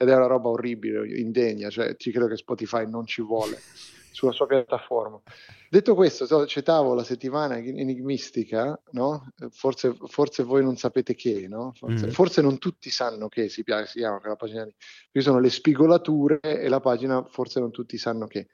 Ed 0.00 0.08
è 0.08 0.14
una 0.14 0.26
roba 0.26 0.48
orribile, 0.48 1.08
indegna, 1.18 1.70
cioè 1.70 1.96
ci 1.96 2.12
credo 2.12 2.28
che 2.28 2.36
Spotify 2.36 2.88
non 2.88 3.04
ci 3.04 3.20
vuole 3.20 3.58
sulla 4.12 4.30
sua 4.30 4.46
piattaforma. 4.46 5.20
Detto 5.68 5.96
questo, 5.96 6.46
citavo 6.46 6.94
la 6.94 7.02
settimana 7.02 7.58
enigmistica, 7.58 8.80
no? 8.92 9.32
forse, 9.50 9.96
forse, 10.06 10.44
voi 10.44 10.62
non 10.62 10.76
sapete 10.76 11.14
che, 11.14 11.48
no? 11.48 11.72
forse, 11.74 12.06
mm. 12.06 12.10
forse, 12.10 12.40
non 12.42 12.58
tutti 12.58 12.90
sanno 12.90 13.28
che 13.28 13.48
si, 13.48 13.64
si 13.86 13.98
chiama 13.98 14.20
quella 14.20 14.36
pagina 14.36 14.64
lì. 14.64 14.74
Qui 15.10 15.20
sono 15.20 15.40
le 15.40 15.50
spigolature 15.50 16.38
e 16.40 16.68
la 16.68 16.80
pagina 16.80 17.24
forse 17.24 17.58
non 17.58 17.72
tutti 17.72 17.98
sanno 17.98 18.26
che. 18.28 18.48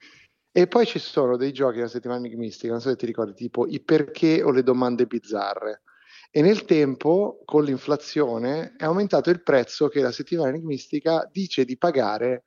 E 0.51 0.67
poi 0.67 0.87
ci 0.87 0.99
sono 0.99 1.37
dei 1.37 1.53
giochi 1.53 1.77
nella 1.77 1.89
settimana 1.89 2.25
enigmistica, 2.25 2.73
non 2.73 2.81
so 2.81 2.89
se 2.89 2.97
ti 2.97 3.07
ricordi, 3.07 3.35
tipo 3.35 3.67
i 3.67 3.81
perché 3.81 4.43
o 4.43 4.51
le 4.51 4.63
domande 4.63 5.05
bizzarre. 5.05 5.83
E 6.37 6.43
nel 6.43 6.64
tempo, 6.64 7.43
con 7.45 7.62
l'inflazione, 7.62 8.75
è 8.76 8.83
aumentato 8.85 9.31
il 9.31 9.41
prezzo 9.41 9.87
che 9.87 10.00
la 10.00 10.11
settimana 10.11 10.49
enigmistica 10.49 11.29
dice 11.31 11.64
di 11.64 11.79
pagare 11.79 12.43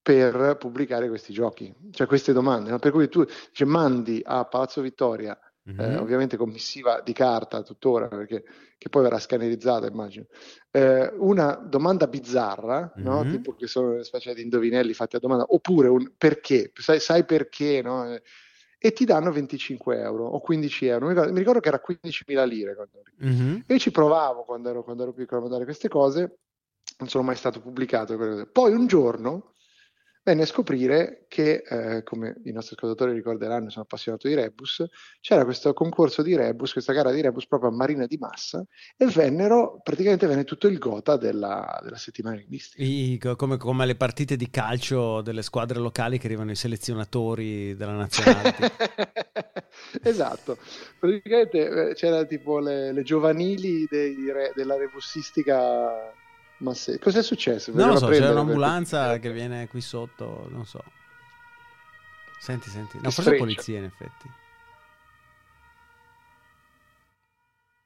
per 0.00 0.56
pubblicare 0.58 1.08
questi 1.08 1.34
giochi, 1.34 1.70
cioè 1.90 2.06
queste 2.06 2.32
domande. 2.32 2.70
No? 2.70 2.78
Per 2.78 2.90
cui 2.90 3.06
tu 3.10 3.22
cioè, 3.52 3.68
mandi 3.68 4.22
a 4.24 4.46
Palazzo 4.46 4.80
Vittoria 4.80 5.38
mm-hmm. 5.70 5.78
eh, 5.78 5.96
ovviamente 5.96 6.38
con 6.38 6.48
missiva 6.48 7.02
di 7.02 7.12
carta 7.12 7.62
tuttora, 7.62 8.08
perché 8.08 8.44
che 8.78 8.88
poi 8.88 9.02
verrà 9.02 9.18
scannerizzata, 9.18 9.86
immagino. 9.86 10.24
Eh, 10.70 11.12
una 11.18 11.52
domanda 11.52 12.06
bizzarra, 12.06 12.94
mm-hmm. 12.96 13.06
no? 13.06 13.30
tipo 13.30 13.54
che 13.56 13.66
sono 13.66 13.92
una 13.92 14.04
specie 14.04 14.32
di 14.32 14.40
indovinelli 14.40 14.94
fatti 14.94 15.16
a 15.16 15.18
domanda, 15.18 15.44
oppure 15.48 15.88
un 15.88 16.12
perché, 16.16 16.70
sai, 16.72 16.98
sai 16.98 17.26
perché, 17.26 17.82
no? 17.82 18.18
E 18.78 18.92
ti 18.92 19.04
danno 19.04 19.32
25 19.32 20.00
euro 20.00 20.26
o 20.26 20.40
15 20.40 20.86
euro. 20.86 21.06
Mi 21.06 21.12
ricordo, 21.12 21.32
mi 21.32 21.38
ricordo 21.38 21.60
che 21.60 21.68
era 21.68 21.82
15.000 21.84 22.46
lire. 22.46 22.76
Mm-hmm. 23.24 23.60
Io 23.66 23.78
ci 23.78 23.90
provavo 23.90 24.44
quando 24.44 24.70
ero, 24.70 24.84
quando 24.84 25.02
ero 25.02 25.12
piccolo 25.12 25.40
a 25.40 25.42
mandare 25.42 25.64
queste 25.64 25.88
cose, 25.88 26.38
non 26.98 27.08
sono 27.08 27.24
mai 27.24 27.36
stato 27.36 27.60
pubblicato. 27.60 28.48
Poi 28.52 28.72
un 28.72 28.86
giorno 28.86 29.52
venne 30.28 30.42
a 30.42 30.46
scoprire 30.46 31.24
che, 31.26 31.62
eh, 31.66 32.02
come 32.02 32.40
i 32.44 32.52
nostri 32.52 32.76
ascoltatori 32.76 33.14
ricorderanno, 33.14 33.70
sono 33.70 33.84
appassionato 33.84 34.28
di 34.28 34.34
Rebus, 34.34 34.84
c'era 35.20 35.44
questo 35.44 35.72
concorso 35.72 36.20
di 36.20 36.36
Rebus, 36.36 36.72
questa 36.72 36.92
gara 36.92 37.10
di 37.10 37.22
Rebus 37.22 37.46
proprio 37.46 37.70
a 37.70 37.72
Marina 37.72 38.06
di 38.06 38.18
Massa, 38.18 38.62
e 38.96 39.06
vennero, 39.06 39.80
praticamente 39.82 40.26
venne 40.26 40.44
tutto 40.44 40.68
il 40.68 40.76
gota 40.78 41.16
della, 41.16 41.80
della 41.82 41.96
settimana 41.96 42.36
linguistica. 42.36 43.34
come, 43.36 43.56
come 43.56 43.86
le 43.86 43.94
partite 43.94 44.36
di 44.36 44.50
calcio 44.50 45.22
delle 45.22 45.42
squadre 45.42 45.78
locali 45.78 46.18
che 46.18 46.26
arrivano 46.26 46.50
i 46.50 46.56
selezionatori 46.56 47.74
della 47.74 47.92
nazionale. 47.92 48.54
esatto, 50.02 50.58
praticamente 50.98 51.88
eh, 51.90 51.94
c'era 51.94 52.24
tipo 52.24 52.58
le, 52.58 52.92
le 52.92 53.02
giovanili 53.02 53.86
dei, 53.88 54.14
della 54.54 54.76
rebussistica 54.76 56.12
ma 56.58 56.74
se... 56.74 56.98
cos'è 56.98 57.22
successo? 57.22 57.72
Non 57.72 57.88
lo 57.88 57.98
so, 57.98 58.08
c'è 58.08 58.30
un'ambulanza 58.30 59.10
per... 59.10 59.20
che 59.20 59.32
viene 59.32 59.68
qui 59.68 59.80
sotto, 59.80 60.48
non 60.50 60.64
so. 60.64 60.82
Senti, 62.40 62.70
senti. 62.70 62.98
No, 63.02 63.10
forse 63.10 63.34
è 63.34 63.38
polizia 63.38 63.78
in 63.78 63.84
effetti. 63.84 64.30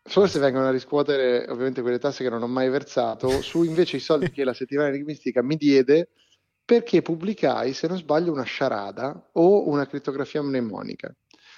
Forse 0.05 0.39
vengono 0.41 0.67
a 0.67 0.71
riscuotere 0.71 1.47
ovviamente 1.49 1.81
quelle 1.81 1.99
tasse 1.99 2.23
che 2.23 2.31
non 2.31 2.43
ho 2.43 2.49
mai 2.49 2.69
versato 2.69 3.41
su 3.41 3.63
invece 3.63 3.97
i 3.97 4.01
soldi 4.01 4.31
che 4.31 4.45
la 4.45 4.53
settimana 4.53 4.89
enigmistica 4.89 5.43
mi 5.43 5.57
diede 5.57 6.11
perché 6.65 7.03
pubblicai, 7.03 7.73
se 7.73 7.87
non 7.87 7.97
sbaglio, 7.97 8.33
una 8.33 8.43
sciarada 8.43 9.31
o 9.33 9.69
una 9.69 9.87
crittografia 9.87 10.43
mnemonica. 10.43 11.15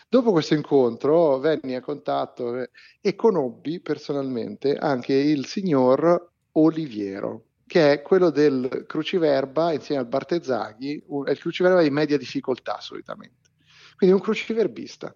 Dopo 0.09 0.31
questo 0.31 0.55
incontro 0.55 1.39
venni 1.39 1.75
a 1.75 1.81
contatto 1.81 2.57
eh, 2.57 2.71
e 3.01 3.15
conobbi 3.15 3.81
personalmente 3.81 4.77
anche 4.77 5.15
il 5.15 5.47
signor 5.47 6.34
Oliviero, 6.57 7.47
che 7.67 7.93
è 7.93 8.03
quello 8.03 8.31
del 8.31 8.85
cruciverba 8.87 9.73
insieme 9.73 10.01
al 10.01 10.09
Bartezzaghi, 10.09 11.05
è 11.27 11.31
il 11.31 11.39
cruciverba 11.39 11.83
di 11.83 11.91
media 11.91 12.19
difficoltà 12.19 12.81
solitamente. 12.81 13.51
Quindi 13.97 14.15
un 14.17 14.23
cruciverbista 14.23 15.15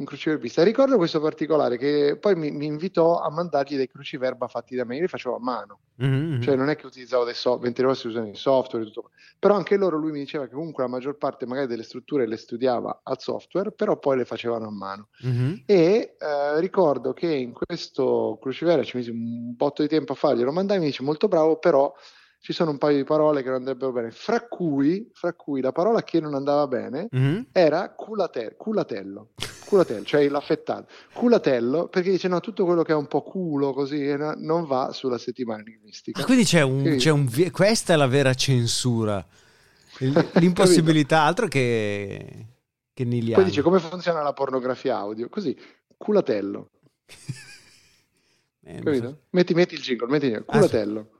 un 0.00 0.06
cruciverbista. 0.06 0.62
Ricordo 0.62 0.96
questo 0.96 1.20
particolare 1.20 1.76
che 1.76 2.16
poi 2.18 2.34
mi, 2.34 2.50
mi, 2.50 2.64
invitò 2.64 3.20
a 3.20 3.30
mandargli 3.30 3.76
dei 3.76 3.86
cruciverba 3.86 4.48
fatti 4.48 4.74
da 4.74 4.84
me, 4.84 4.96
io 4.96 5.02
li 5.02 5.08
facevo 5.08 5.36
a 5.36 5.40
mano, 5.40 5.80
mm-hmm. 6.02 6.40
cioè 6.40 6.56
non 6.56 6.70
è 6.70 6.76
che 6.76 6.86
utilizzavo 6.86 7.24
dei 7.24 7.34
software, 7.34 7.64
Ventirosi 7.64 8.06
usano 8.08 8.28
i 8.28 8.34
software, 8.34 8.84
tutto. 8.86 9.10
però 9.38 9.54
anche 9.54 9.76
loro 9.76 9.98
lui 9.98 10.10
mi 10.10 10.20
diceva 10.20 10.46
che 10.46 10.54
comunque 10.54 10.82
la 10.82 10.88
maggior 10.88 11.16
parte 11.18 11.46
magari 11.46 11.66
delle 11.66 11.82
strutture 11.82 12.26
le 12.26 12.38
studiava 12.38 13.00
al 13.02 13.20
software, 13.20 13.72
però 13.72 13.98
poi 13.98 14.16
le 14.16 14.24
facevano 14.24 14.68
a 14.68 14.72
mano. 14.72 15.08
Mm-hmm. 15.24 15.54
E 15.66 16.16
eh, 16.18 16.60
ricordo 16.60 17.12
che 17.12 17.32
in 17.32 17.52
questo 17.52 18.38
cruciverba 18.40 18.82
ci 18.82 18.96
misi 18.96 19.10
un 19.10 19.54
botto 19.54 19.82
di 19.82 19.88
tempo 19.88 20.12
a 20.12 20.16
fargli, 20.16 20.42
lo 20.42 20.52
mandai 20.52 20.78
e 20.78 20.80
mi 20.80 20.86
dice 20.86 21.02
molto 21.02 21.28
bravo, 21.28 21.58
però 21.58 21.92
ci 22.42 22.54
sono 22.54 22.70
un 22.70 22.78
paio 22.78 22.96
di 22.96 23.04
parole 23.04 23.42
che 23.42 23.48
non 23.48 23.58
andrebbero 23.58 23.92
bene, 23.92 24.10
fra 24.10 24.40
cui, 24.48 25.10
fra 25.12 25.34
cui 25.34 25.60
la 25.60 25.72
parola 25.72 26.02
che 26.02 26.20
non 26.20 26.34
andava 26.34 26.66
bene 26.66 27.08
mm-hmm. 27.14 27.42
era 27.52 27.90
culate- 27.90 28.54
culatello. 28.56 29.32
Culatello, 29.66 30.04
cioè 30.04 30.26
l'affettato. 30.26 30.90
Culatello, 31.12 31.88
perché 31.88 32.10
dice 32.10 32.28
no, 32.28 32.40
tutto 32.40 32.64
quello 32.64 32.82
che 32.82 32.92
è 32.92 32.94
un 32.96 33.06
po' 33.06 33.22
culo 33.22 33.74
così 33.74 34.06
eh, 34.06 34.16
non 34.16 34.64
va 34.64 34.90
sulla 34.92 35.18
settimana 35.18 35.62
linguistica. 35.62 36.22
Ah, 36.22 36.24
quindi 36.24 36.44
c'è 36.44 36.62
un, 36.62 36.80
quindi... 36.80 36.98
c'è 36.98 37.10
un, 37.10 37.50
questa 37.52 37.92
è 37.92 37.96
la 37.96 38.06
vera 38.06 38.32
censura. 38.32 39.24
L'impossibilità, 40.40 41.20
altro 41.20 41.46
che, 41.46 42.46
che 42.94 43.04
niliano. 43.04 43.42
Poi 43.42 43.50
dice 43.50 43.60
come 43.60 43.80
funziona 43.80 44.22
la 44.22 44.32
pornografia 44.32 44.96
audio, 44.96 45.28
così, 45.28 45.54
culatello. 45.94 46.70
eh, 48.64 48.80
so. 48.82 49.18
metti, 49.28 49.52
metti, 49.52 49.74
il 49.74 49.82
jingle, 49.82 50.08
metti 50.08 50.26
il 50.26 50.42
culatello. 50.46 51.00
Ah, 51.00 51.18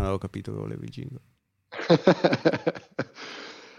non 0.00 0.08
avevo 0.08 0.18
capito 0.18 0.52
che 0.52 0.58
volevi 0.58 0.84
il 0.84 0.90
jingle. 0.90 1.20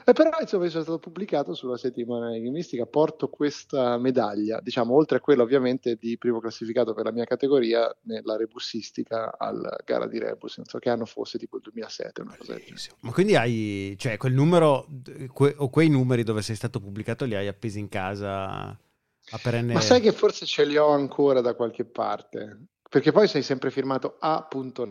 E 0.03 0.13
però 0.13 0.31
insomma 0.41 0.67
sono 0.67 0.81
stato 0.81 0.99
pubblicato 0.99 1.53
sulla 1.53 1.77
settimana 1.77 2.35
enigmistica, 2.35 2.85
porto 2.87 3.29
questa 3.29 3.97
medaglia, 3.99 4.59
diciamo 4.59 4.95
oltre 4.95 5.17
a 5.17 5.19
quella 5.19 5.43
ovviamente 5.43 5.95
di 5.95 6.17
primo 6.17 6.39
classificato 6.39 6.93
per 6.95 7.05
la 7.05 7.11
mia 7.11 7.25
categoria 7.25 7.95
nella 8.03 8.35
rebussistica 8.35 9.37
al 9.37 9.77
gara 9.85 10.07
di 10.07 10.17
rebus, 10.17 10.57
non 10.57 10.65
so 10.65 10.79
che 10.79 10.89
anno 10.89 11.05
fosse, 11.05 11.37
tipo 11.37 11.57
il 11.57 11.61
2007, 11.61 12.21
una 12.21 12.35
cosa. 12.35 12.57
Ma 13.01 13.11
quindi 13.11 13.35
hai, 13.35 13.95
cioè 13.97 14.17
quel 14.17 14.33
numero 14.33 14.87
que- 15.31 15.55
o 15.57 15.69
quei 15.69 15.89
numeri 15.89 16.23
dove 16.23 16.41
sei 16.41 16.55
stato 16.55 16.79
pubblicato 16.79 17.25
li 17.25 17.35
hai 17.35 17.47
appesi 17.47 17.77
in 17.77 17.87
casa 17.87 18.69
a 18.69 19.39
perenne? 19.41 19.73
Ma 19.73 19.81
sai 19.81 20.01
che 20.01 20.11
forse 20.11 20.47
ce 20.47 20.65
li 20.65 20.77
ho 20.77 20.89
ancora 20.89 21.41
da 21.41 21.53
qualche 21.53 21.85
parte? 21.85 22.65
Perché 22.91 23.13
poi 23.13 23.25
sei 23.29 23.41
sempre 23.41 23.71
firmato 23.71 24.17
A. 24.19 24.45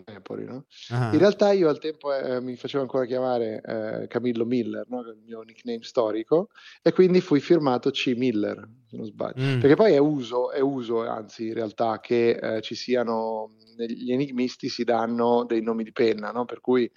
Napoli, 0.07 0.47
no? 0.47 0.65
Ah. 0.89 1.11
In 1.13 1.19
realtà 1.19 1.53
io 1.53 1.69
al 1.69 1.79
tempo 1.79 2.15
eh, 2.15 2.41
mi 2.41 2.57
facevo 2.57 2.83
ancora 2.83 3.05
chiamare 3.05 3.61
eh, 3.63 4.07
Camillo 4.07 4.47
Miller, 4.47 4.87
no? 4.89 5.01
Il 5.01 5.21
mio 5.23 5.43
nickname 5.43 5.83
storico, 5.83 6.49
e 6.81 6.93
quindi 6.93 7.21
fui 7.21 7.41
firmato 7.41 7.91
C. 7.91 8.15
Miller, 8.17 8.57
se 8.87 8.97
non 8.97 9.05
sbaglio. 9.05 9.43
Mm. 9.43 9.61
Perché 9.61 9.77
poi 9.77 9.93
è 9.93 9.99
uso, 9.99 10.51
è 10.51 10.61
uso, 10.61 11.07
anzi 11.07 11.49
in 11.49 11.53
realtà, 11.53 12.01
che 12.01 12.31
eh, 12.31 12.63
ci 12.63 12.75
siano, 12.75 13.51
gli 13.77 14.13
enigmisti 14.13 14.71
si 14.71 14.83
danno 14.83 15.45
dei 15.45 15.61
nomi 15.61 15.85
di 15.85 15.93
penna, 15.93 16.31
no? 16.31 16.47
Per 16.47 16.61
cui 16.61 16.91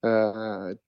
eh, 0.00 0.78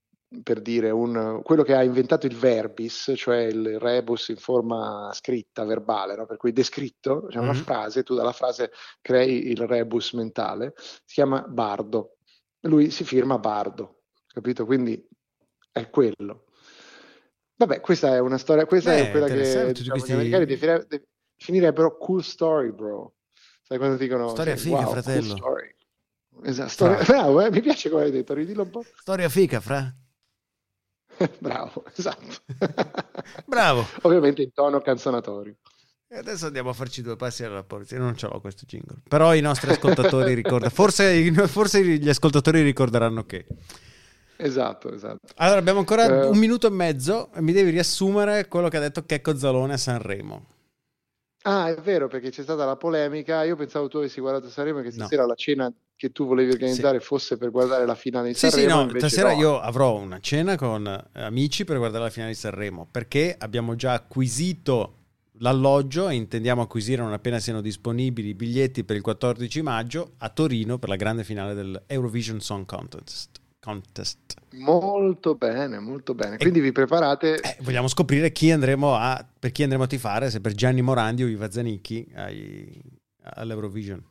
per 0.43 0.61
dire 0.61 0.91
un, 0.91 1.41
quello 1.43 1.63
che 1.63 1.75
ha 1.75 1.83
inventato 1.83 2.27
il 2.27 2.37
verbis, 2.37 3.13
cioè 3.17 3.39
il 3.45 3.79
rebus 3.79 4.29
in 4.29 4.37
forma 4.37 5.11
scritta, 5.15 5.65
verbale, 5.65 6.17
no? 6.17 6.27
per 6.27 6.37
cui 6.37 6.53
descritto, 6.53 7.27
c'è 7.29 7.39
una 7.39 7.53
Mhm. 7.53 7.63
frase, 7.63 8.03
tu 8.03 8.15
dalla 8.15 8.33
frase 8.33 8.71
crei 9.01 9.49
il 9.51 9.67
rebus 9.67 10.13
mentale, 10.13 10.75
si 10.77 11.15
chiama 11.15 11.41
Bardo. 11.49 12.17
Lui 12.63 12.91
si 12.91 13.05
firma 13.05 13.39
Bardo, 13.39 14.03
capito? 14.27 14.67
Quindi 14.67 15.03
è 15.73 15.89
quello. 15.89 16.45
Vabbè, 17.57 17.81
questa 17.81 18.15
è 18.15 18.19
una 18.21 18.39
storia, 18.39 18.67
questa 18.67 18.91
Beh, 18.91 19.09
è 19.09 19.11
quella 19.11 19.27
che 19.29 19.73
diciamo, 19.73 19.91
questi- 19.99 20.11
gli 20.11 20.15
americani 20.15 20.45
defini- 20.45 20.87
definirebbero 21.37 21.97
cool 21.97 22.23
story, 22.23 22.71
bro. 22.73 23.15
Sai 23.63 23.79
quando 23.79 23.97
dicono 23.97 24.29
Storia 24.29 24.57
sì, 24.57 24.69
figa, 24.69 24.81
wow, 24.83 24.91
fratello. 24.93 25.27
Cool 25.27 25.37
story. 25.39 25.75
Esatto, 26.45 26.69
storia- 26.69 26.99
bravo, 27.05 27.41
eh, 27.41 27.51
mi 27.51 27.61
piace 27.61 27.89
come 27.91 28.03
hai 28.05 28.11
detto, 28.11 28.35
ridillo 28.35 28.63
un 28.63 28.71
po'. 28.71 28.85
Storia 28.99 29.29
fica, 29.29 29.61
fra. 29.61 29.93
Bravo, 31.39 31.85
esatto. 31.97 32.37
Bravo. 33.47 33.87
Ovviamente 34.03 34.43
in 34.43 34.53
tono 34.53 34.81
canzonatorio. 34.81 35.55
E 36.11 36.17
adesso 36.17 36.47
andiamo 36.47 36.71
a 36.71 36.73
farci 36.73 37.03
due 37.03 37.17
passi 37.17 37.45
alla 37.45 37.63
porta. 37.65 37.95
Io 37.95 38.01
non 38.01 38.17
ce 38.17 38.27
l'ho 38.27 38.41
questo 38.41 38.65
jingle. 38.67 39.03
Però 39.07 39.35
i 39.35 39.41
nostri 39.41 39.71
ascoltatori 39.71 40.33
ricordano. 40.35 40.71
Forse, 40.71 41.31
forse 41.47 41.85
gli 41.85 42.09
ascoltatori 42.09 42.63
ricorderanno 42.63 43.25
che. 43.27 43.45
Esatto, 44.39 44.93
esatto. 44.93 45.19
Allora, 45.37 45.59
abbiamo 45.59 45.81
ancora 45.81 46.07
Eh. 46.07 46.27
un 46.29 46.39
minuto 46.39 46.67
e 46.67 46.71
mezzo 46.71 47.31
e 47.35 47.43
mi 47.43 47.53
devi 47.53 47.71
riassumere 47.71 48.49
quello 48.49 48.69
che 48.69 48.77
ha 48.79 48.81
detto 48.81 49.05
Checco 49.05 49.37
Zalone 49.37 49.75
a 49.75 49.77
Sanremo. 49.77 50.47
Ah, 51.51 51.69
è 51.71 51.81
vero, 51.81 52.09
perché 52.09 52.29
c'è 52.29 52.43
stata 52.43 52.67
la 52.67 52.77
polemica. 52.77 53.43
Io 53.45 53.57
pensavo 53.57 53.89
tu 53.89 53.97
avessi 53.97 54.21
guardato 54.21 54.51
Sanremo 54.51 54.81
che 54.81 54.89
No. 54.89 54.93
stasera 54.93 55.25
la 55.25 55.35
cena 55.35 55.73
che 55.97 56.13
tu 56.13 56.27
volevi 56.27 56.51
organizzare 56.53 57.01
fosse 57.01 57.39
per 57.39 57.51
guardare 57.51 57.87
la 57.87 57.95
finale 57.95 58.29
di 58.29 58.35
Sì, 58.35 58.51
sì, 58.51 58.61
Sanremo. 58.61 58.85
no, 58.93 58.99
stasera 58.99 59.33
no. 59.33 59.41
io 59.41 59.59
avrò 59.61 59.97
una 59.97 60.21
cena 60.21 60.57
con 60.57 60.87
eh, 60.87 61.23
amici 61.23 61.65
per 61.65 61.79
guardare 61.79 62.05
la 62.05 62.11
finale 62.11 62.33
di 62.33 62.39
Sanremo 62.39 62.87
perché 62.91 63.35
abbiamo 63.39 63.75
già 63.77 63.95
acquisito 63.95 64.95
l'alloggio 65.39 66.09
e 66.09 66.15
intendiamo 66.17 66.61
acquisire 66.63 67.01
non 67.03 67.13
appena 67.15 67.39
siano 67.39 67.61
disponibili 67.63 68.29
i 68.29 68.35
biglietti 68.35 68.85
per 68.85 68.97
il 68.97 69.03
14 69.03 69.63
maggio 69.63 70.13
a 70.19 70.29
Torino 70.29 70.79
per 70.79 70.89
la 70.91 70.97
grande 70.97 71.25
finale 71.25 71.55
del 71.55 71.83
Eurovision 71.87 72.41
Song 72.41 72.67
Contest. 72.67 73.41
Contest. 73.69 74.35
Molto 74.53 75.35
bene, 75.35 75.79
molto 75.79 76.15
bene. 76.15 76.39
Quindi 76.39 76.61
vi 76.61 76.73
preparate. 76.73 77.39
Eh, 77.39 77.57
vogliamo 77.61 77.87
scoprire 77.87 78.33
chi 78.33 78.51
andremo 78.51 78.95
a, 78.95 79.23
per 79.39 79.53
chi 79.53 79.63
andremo 79.63 79.85
a 79.85 79.87
tifare, 79.87 80.31
se 80.31 80.41
per 80.41 80.55
Gianni 80.55 80.81
Morandi 80.81 81.23
o 81.23 81.27
Iva 81.29 81.51
Zanicchi 81.51 82.11
ai- 82.15 82.81
all'Eurovision. 83.35 84.03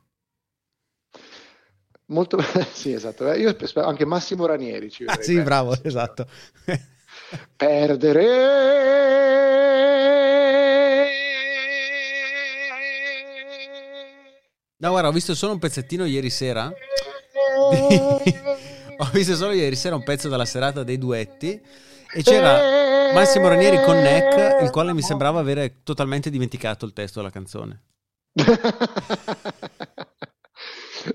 Molto 2.09 2.37
sì, 2.71 2.93
esatto. 2.93 3.31
Eh, 3.31 3.39
Io 3.39 3.57
spero 3.65 3.87
anche 3.87 4.05
Massimo 4.05 4.45
Ranieri 4.45 4.91
ci 4.91 5.03
Ah, 5.05 5.07
vedrei 5.07 5.25
sì, 5.25 5.31
bene. 5.33 5.43
bravo, 5.45 5.83
esatto. 5.83 6.27
Perdere. 7.57 8.25
No, 14.79 14.89
guarda, 14.91 15.09
ho 15.09 15.11
visto 15.11 15.33
solo 15.33 15.53
un 15.53 15.59
pezzettino 15.59 16.05
ieri 16.05 16.29
sera. 16.29 16.71
ho 18.97 19.09
visto 19.13 19.35
solo 19.35 19.53
ieri 19.53 19.75
sera 19.75 19.95
un 19.95 20.03
pezzo 20.03 20.29
della 20.29 20.45
serata 20.45 20.83
dei 20.83 20.97
duetti 20.97 21.61
e 22.13 22.23
c'era 22.23 23.13
Massimo 23.13 23.47
Ranieri 23.47 23.81
con 23.83 23.97
Neck, 23.97 24.61
il 24.63 24.69
quale 24.71 24.93
mi 24.93 25.01
sembrava 25.01 25.39
avere 25.39 25.81
totalmente 25.83 26.29
dimenticato 26.29 26.85
il 26.85 26.93
testo 26.93 27.19
della 27.19 27.31
canzone. 27.31 27.83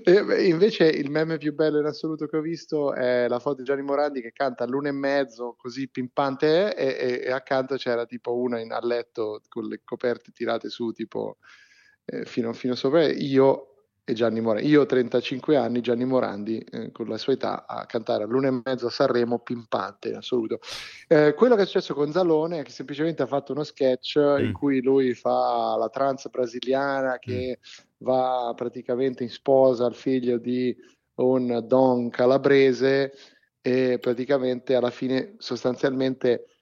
Invece 0.05 0.85
il 0.87 1.11
meme 1.11 1.37
più 1.37 1.53
bello 1.53 1.79
in 1.79 1.85
assoluto 1.85 2.25
che 2.25 2.37
ho 2.37 2.41
visto 2.41 2.93
è 2.93 3.27
la 3.27 3.39
foto 3.39 3.57
di 3.57 3.63
Gianni 3.63 3.83
Morandi 3.83 4.21
che 4.21 4.31
canta 4.31 4.63
all'una 4.63 4.89
e 4.89 4.93
mezzo, 4.93 5.55
così 5.57 5.87
pimpante 5.87 6.73
è, 6.73 6.87
e, 6.99 7.21
e 7.25 7.31
accanto 7.31 7.75
c'era 7.75 8.05
tipo 8.05 8.35
una 8.35 8.59
in, 8.59 8.71
a 8.71 8.79
letto 8.81 9.41
con 9.49 9.65
le 9.65 9.81
coperte 9.83 10.31
tirate 10.31 10.69
su, 10.69 10.91
tipo 10.91 11.37
eh, 12.05 12.25
fino, 12.25 12.53
fino 12.53 12.75
sopra, 12.75 13.05
io 13.11 13.72
e 14.05 14.13
Gianni 14.13 14.41
Morandi. 14.41 14.67
Io 14.67 14.81
ho 14.81 14.85
35 14.85 15.55
anni, 15.55 15.81
Gianni 15.81 16.05
Morandi 16.05 16.57
eh, 16.59 16.91
con 16.91 17.07
la 17.07 17.17
sua 17.17 17.33
età 17.33 17.65
a 17.65 17.85
cantare 17.85 18.23
all'una 18.23 18.49
e 18.49 18.61
mezzo 18.63 18.87
a 18.87 18.89
Sanremo, 18.89 19.39
pimpante 19.39 20.09
in 20.09 20.15
assoluto. 20.15 20.59
Eh, 21.07 21.33
quello 21.35 21.55
che 21.55 21.61
è 21.61 21.65
successo 21.65 21.93
con 21.93 22.11
Zalone 22.11 22.59
è 22.59 22.63
che 22.63 22.71
semplicemente 22.71 23.23
ha 23.23 23.27
fatto 23.27 23.53
uno 23.53 23.63
sketch 23.63 24.15
in 24.15 24.49
Mm. 24.49 24.51
cui 24.53 24.81
lui 24.81 25.13
fa 25.13 25.75
la 25.77 25.89
trans 25.89 26.29
brasiliana 26.29 27.17
che 27.19 27.59
va 27.99 28.53
praticamente 28.55 29.23
in 29.23 29.29
sposa 29.29 29.85
al 29.85 29.95
figlio 29.95 30.37
di 30.37 30.75
un 31.15 31.63
don 31.65 32.09
calabrese 32.09 33.13
e 33.61 33.97
praticamente 34.01 34.75
alla 34.75 34.89
fine 34.89 35.35
sostanzialmente 35.37 36.52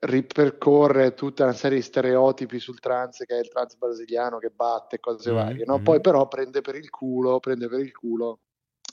ripercorre 0.00 1.14
tutta 1.14 1.44
una 1.44 1.52
serie 1.52 1.78
di 1.78 1.82
stereotipi 1.82 2.58
sul 2.58 2.80
trans 2.80 3.18
che 3.18 3.36
è 3.36 3.38
il 3.38 3.48
trans 3.48 3.76
brasiliano 3.76 4.38
che 4.38 4.50
batte 4.54 5.00
cose 5.00 5.30
Mm, 5.30 5.34
varie 5.34 5.64
no? 5.64 5.78
mm. 5.78 5.82
poi 5.82 6.00
però 6.00 6.28
prende 6.28 6.60
per 6.60 6.74
il 6.74 6.90
culo 6.90 7.40
prende 7.40 7.68
per 7.68 7.80
il 7.80 7.92
culo 7.96 8.40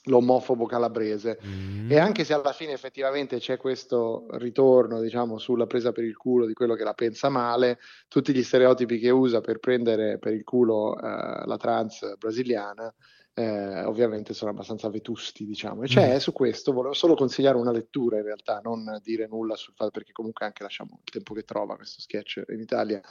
l'omofobo 0.06 0.66
calabrese 0.66 1.40
Mm. 1.46 1.90
e 1.92 1.98
anche 1.98 2.24
se 2.24 2.34
alla 2.34 2.52
fine 2.54 2.72
effettivamente 2.74 3.38
c'è 3.40 3.58
questo 3.58 4.26
ritorno, 4.32 5.00
diciamo, 5.00 5.38
sulla 5.38 5.66
presa 5.66 5.92
per 5.92 6.04
il 6.04 6.18
culo 6.18 6.46
di 6.46 6.54
quello 6.54 6.76
che 6.76 6.84
la 6.84 6.94
pensa 6.94 7.30
male, 7.30 7.80
tutti 8.08 8.34
gli 8.34 8.44
stereotipi 8.44 9.00
che 9.00 9.10
usa 9.10 9.40
per 9.42 9.60
prendere 9.60 10.18
per 10.20 10.34
il 10.34 10.44
culo 10.44 10.98
eh, 10.98 11.46
la 11.46 11.58
trans 11.58 12.18
brasiliana, 12.18 12.94
eh, 13.36 13.84
ovviamente 13.84 14.34
sono 14.34 14.52
abbastanza 14.52 14.90
vetusti, 14.90 15.46
diciamo. 15.46 15.84
E 15.84 15.88
c'è 15.88 16.14
Mm. 16.16 16.18
su 16.18 16.32
questo, 16.34 16.72
volevo 16.72 16.94
solo 16.94 17.16
consigliare 17.16 17.58
una 17.58 17.72
lettura 17.72 18.18
in 18.18 18.24
realtà, 18.24 18.60
non 18.64 19.00
dire 19.02 19.28
nulla 19.28 19.56
sul 19.56 19.74
fatto, 19.76 19.92
perché 19.92 20.12
comunque 20.12 20.46
anche 20.46 20.64
lasciamo 20.64 21.00
il 21.04 21.12
tempo 21.12 21.34
che 21.34 21.44
trova 21.44 21.76
questo 21.76 22.02
sketch 22.02 22.44
in 22.50 22.60
Italia. 22.60 23.02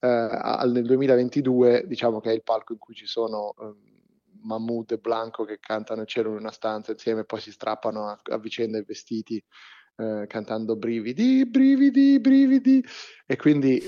Eh, 0.00 0.06
al- 0.08 0.70
nel 0.72 0.84
2022, 0.84 1.84
diciamo 1.86 2.20
che 2.20 2.30
è 2.30 2.34
il 2.34 2.42
palco 2.42 2.72
in 2.72 2.78
cui 2.78 2.94
ci 2.94 3.06
sono 3.06 3.54
ehm, 3.58 3.92
Mahmood 4.42 4.90
e 4.92 4.98
Blanco 4.98 5.44
che 5.44 5.58
cantano 5.58 6.02
il 6.02 6.06
cielo 6.06 6.28
in 6.30 6.36
una 6.36 6.50
stanza 6.50 6.92
insieme 6.92 7.20
e 7.20 7.24
poi 7.24 7.40
si 7.40 7.50
strappano 7.50 8.08
a, 8.08 8.20
a 8.22 8.38
vicenda 8.38 8.76
i 8.76 8.84
vestiti 8.84 9.42
eh, 9.96 10.24
cantando 10.26 10.76
brividi, 10.76 11.46
brividi, 11.46 12.18
brividi 12.18 12.84
e 13.26 13.36
quindi 13.36 13.80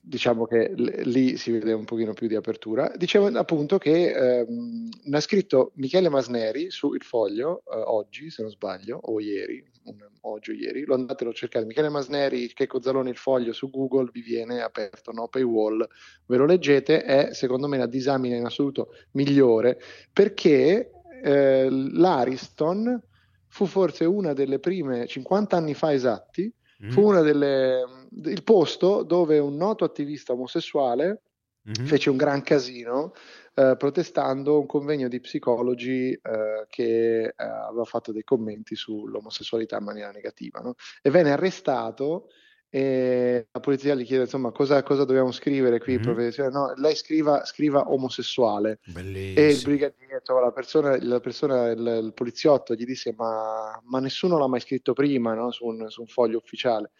diciamo 0.00 0.46
che 0.46 0.72
l- 0.74 1.02
lì 1.04 1.36
si 1.36 1.50
vede 1.50 1.72
un 1.72 1.84
pochino 1.84 2.14
più 2.14 2.26
di 2.28 2.34
apertura. 2.34 2.90
Dicevo 2.96 3.26
appunto 3.38 3.76
che 3.78 4.38
ehm, 4.40 4.88
ha 5.10 5.20
scritto 5.20 5.72
Michele 5.76 6.08
Masneri 6.08 6.70
su 6.70 6.94
Il 6.94 7.02
Foglio 7.02 7.58
eh, 7.66 7.76
oggi, 7.84 8.30
se 8.30 8.42
non 8.42 8.50
sbaglio, 8.50 8.98
o 9.02 9.20
ieri, 9.20 9.62
un- 9.84 10.06
oggi 10.22 10.50
o 10.52 10.54
ieri, 10.54 10.84
lo 10.84 10.94
andatelo 10.94 11.30
a 11.30 11.34
cercare, 11.34 11.66
Michele 11.66 11.90
Masneri, 11.90 12.52
Checco 12.54 12.80
Zalone 12.80 13.10
Il 13.10 13.16
Foglio 13.16 13.52
su 13.52 13.68
Google, 13.70 14.10
vi 14.12 14.22
viene 14.22 14.62
aperto, 14.62 15.12
no? 15.12 15.28
paywall, 15.28 15.86
ve 16.26 16.36
lo 16.36 16.46
leggete, 16.46 17.02
è 17.02 17.32
secondo 17.32 17.68
me 17.68 17.76
la 17.76 17.86
disamina 17.86 18.36
in 18.36 18.44
assoluto 18.44 18.88
migliore 19.12 19.78
perché 20.12 20.90
eh, 21.22 21.68
l'Ariston 21.70 23.02
fu 23.48 23.66
forse 23.66 24.04
una 24.04 24.32
delle 24.32 24.58
prime 24.58 25.06
50 25.06 25.56
anni 25.56 25.74
fa 25.74 25.92
esatti, 25.92 26.52
Mm. 26.80 26.90
fu 26.90 27.02
una 27.08 27.22
delle 27.22 27.82
il 28.22 28.44
posto 28.44 29.02
dove 29.02 29.40
un 29.40 29.56
noto 29.56 29.82
attivista 29.84 30.32
omosessuale 30.32 31.22
Mhm. 31.64 31.84
fece 31.84 32.08
un 32.08 32.16
gran 32.16 32.40
casino 32.42 33.12
eh, 33.54 33.74
protestando 33.76 34.60
un 34.60 34.66
convegno 34.66 35.08
di 35.08 35.20
psicologi 35.20 36.12
eh, 36.12 36.66
che 36.68 37.24
eh, 37.24 37.34
aveva 37.36 37.84
fatto 37.84 38.12
dei 38.12 38.22
commenti 38.22 38.76
sull'omosessualità 38.76 39.76
in 39.78 39.84
maniera 39.84 40.10
negativa 40.12 40.60
no? 40.60 40.74
e 41.02 41.10
venne 41.10 41.32
arrestato 41.32 42.28
e 42.70 43.46
la 43.50 43.60
polizia 43.60 43.94
gli 43.94 44.04
chiede 44.04 44.24
insomma 44.24 44.50
cosa, 44.50 44.82
cosa 44.82 45.04
dobbiamo 45.04 45.32
scrivere 45.32 45.78
qui 45.78 45.94
Mhm. 45.94 46.02
professore? 46.02 46.50
no, 46.50 46.72
lei 46.76 46.94
scriva, 46.94 47.44
scriva 47.44 47.90
omosessuale 47.90 48.80
e 48.84 48.90
il 48.90 48.92
Bellissimo. 48.92 49.62
brigadiere, 49.70 50.16
insomma, 50.18 50.40
la 50.40 50.52
persona, 50.52 50.98
la 51.02 51.20
persona 51.20 51.68
il, 51.70 52.00
il 52.04 52.12
poliziotto 52.14 52.74
gli 52.74 52.84
disse: 52.84 53.14
Ma, 53.16 53.80
ma 53.84 54.00
nessuno 54.00 54.36
l'ha 54.38 54.46
mai 54.48 54.60
scritto 54.60 54.92
prima 54.92 55.34
no? 55.34 55.50
su, 55.50 55.64
un, 55.66 55.88
su 55.88 56.02
un 56.02 56.06
foglio 56.08 56.38
ufficiale. 56.38 56.90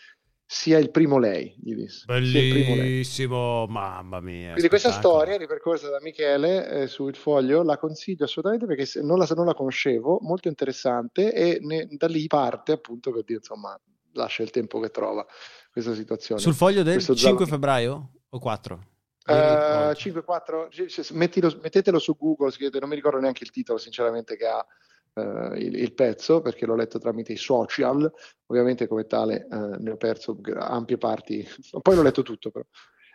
sia 0.50 0.78
il 0.78 0.90
primo 0.90 1.18
lei, 1.18 1.54
gli 1.62 1.74
disse. 1.74 2.04
Primo 2.07 2.74
lei. 2.74 2.88
Bellissimo, 2.88 3.66
mamma 3.66 4.20
mia. 4.20 4.52
Quindi 4.52 4.70
questa 4.70 4.92
storia 4.92 5.37
ripercorsa 5.37 5.90
da 5.90 5.98
Michele 6.00 6.66
eh, 6.70 6.87
su 6.87 7.07
Il 7.07 7.16
Foglio 7.16 7.62
la 7.62 7.76
consiglio 7.76 8.24
assolutamente 8.24 8.64
perché 8.64 8.87
se- 8.87 9.02
non, 9.02 9.18
la, 9.18 9.26
non 9.37 9.44
la 9.44 9.52
conoscevo, 9.52 10.20
molto 10.22 10.48
interessante 10.48 11.35
e 11.35 11.59
ne- 11.61 11.87
da 11.90 12.07
lì 12.07 12.26
parte 12.26 12.72
appunto 12.72 13.12
per 13.12 13.24
dire 13.24 13.40
insomma 13.40 13.78
lascia 14.18 14.42
il 14.42 14.50
tempo 14.50 14.78
che 14.81 14.90
trova 14.90 15.26
questa 15.72 15.94
situazione. 15.94 16.40
Sul 16.40 16.54
foglio 16.54 16.83
del 16.83 16.94
Questo 16.94 17.14
5 17.14 17.46
Zalone- 17.46 17.50
febbraio 17.50 18.11
o 18.28 18.38
4? 18.38 18.87
Eh, 19.26 19.94
5, 19.94 20.22
4, 20.22 20.68
c- 20.70 20.87
c- 20.87 21.11
mettilo- 21.12 21.59
mettetelo 21.62 21.98
su 21.98 22.16
Google, 22.16 22.50
non 22.81 22.88
mi 22.88 22.94
ricordo 22.94 23.18
neanche 23.20 23.44
il 23.44 23.50
titolo 23.50 23.78
sinceramente 23.78 24.37
che 24.37 24.46
ha 24.46 24.64
eh, 25.14 25.59
il, 25.59 25.74
il 25.76 25.92
pezzo 25.94 26.40
perché 26.40 26.64
l'ho 26.64 26.74
letto 26.74 26.98
tramite 26.98 27.33
i 27.33 27.37
social, 27.37 28.11
ovviamente 28.46 28.87
come 28.87 29.07
tale 29.07 29.46
eh, 29.50 29.76
ne 29.78 29.90
ho 29.90 29.96
perso 29.96 30.38
ampie 30.57 30.96
parti, 30.96 31.46
poi 31.83 31.94
l'ho 31.94 32.02
letto 32.02 32.22
tutto 32.22 32.50
però. 32.50 32.64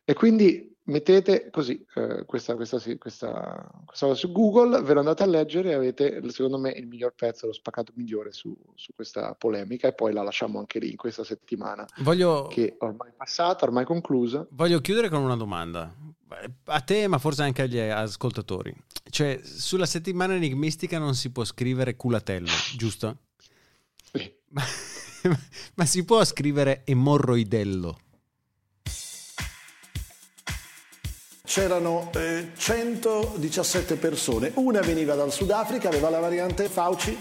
E 0.05 0.13
quindi 0.13 0.73
mettete 0.85 1.49
così 1.49 1.85
eh, 1.95 2.25
questa, 2.25 2.55
questa, 2.55 2.77
questa, 2.97 3.71
questa 3.85 4.05
cosa 4.05 4.15
su 4.15 4.31
Google, 4.31 4.81
ve 4.81 4.93
lo 4.93 4.99
andate 4.99 5.23
a 5.23 5.27
leggere 5.27 5.71
e 5.71 5.73
avete 5.73 6.29
secondo 6.29 6.57
me 6.57 6.71
il 6.71 6.87
miglior 6.87 7.13
pezzo, 7.15 7.47
lo 7.47 7.53
spaccato 7.53 7.93
migliore 7.95 8.33
su, 8.33 8.55
su 8.75 8.91
questa 8.93 9.33
polemica 9.35 9.87
e 9.87 9.93
poi 9.93 10.11
la 10.11 10.23
lasciamo 10.23 10.59
anche 10.59 10.79
lì 10.79 10.91
in 10.91 10.97
questa 10.97 11.23
settimana 11.23 11.85
Voglio, 11.99 12.47
che 12.47 12.75
ormai 12.79 13.09
è 13.09 13.13
passata, 13.15 13.65
ormai 13.65 13.85
conclusa. 13.85 14.45
voglio 14.51 14.81
chiudere 14.81 15.09
con 15.09 15.21
una 15.21 15.37
domanda. 15.37 15.93
A 16.65 16.81
te, 16.81 17.07
ma 17.07 17.19
forse 17.19 17.43
anche 17.43 17.61
agli 17.61 17.77
ascoltatori. 17.77 18.75
Cioè, 19.07 19.39
sulla 19.43 19.85
settimana 19.85 20.33
enigmistica 20.33 20.97
non 20.97 21.13
si 21.13 21.31
può 21.31 21.43
scrivere 21.43 21.95
culatello, 21.95 22.49
giusto? 22.75 23.19
Sì. 24.11 24.33
Ma, 24.49 24.63
ma 25.75 25.85
si 25.85 26.03
può 26.03 26.25
scrivere 26.25 26.81
emorroidello? 26.85 27.97
C'erano 31.53 32.09
eh, 32.15 32.49
117 32.57 33.97
persone, 33.97 34.53
una 34.55 34.79
veniva 34.79 35.13
dal 35.13 35.31
Sudafrica, 35.31 35.87
aveva 35.87 36.09
la 36.09 36.17
variante 36.17 36.67
Fauci. 36.67 37.15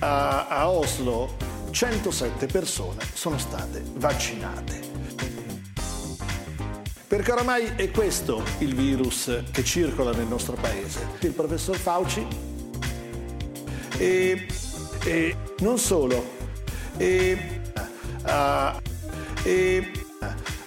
A, 0.00 0.48
a 0.48 0.68
Oslo 0.68 1.36
107 1.70 2.46
persone 2.46 2.98
sono 3.14 3.38
state 3.38 3.80
vaccinate. 3.94 4.80
Perché 7.06 7.30
oramai 7.30 7.74
è 7.76 7.92
questo 7.92 8.42
il 8.58 8.74
virus 8.74 9.44
che 9.52 9.62
circola 9.62 10.10
nel 10.10 10.26
nostro 10.26 10.56
paese. 10.60 11.06
Il 11.20 11.30
professor 11.30 11.76
Fauci 11.76 12.26
e, 13.98 14.46
e 15.04 15.36
non 15.60 15.78
solo, 15.78 16.28
e, 16.96 17.60
ah, 18.22 18.82
e, 19.44 19.92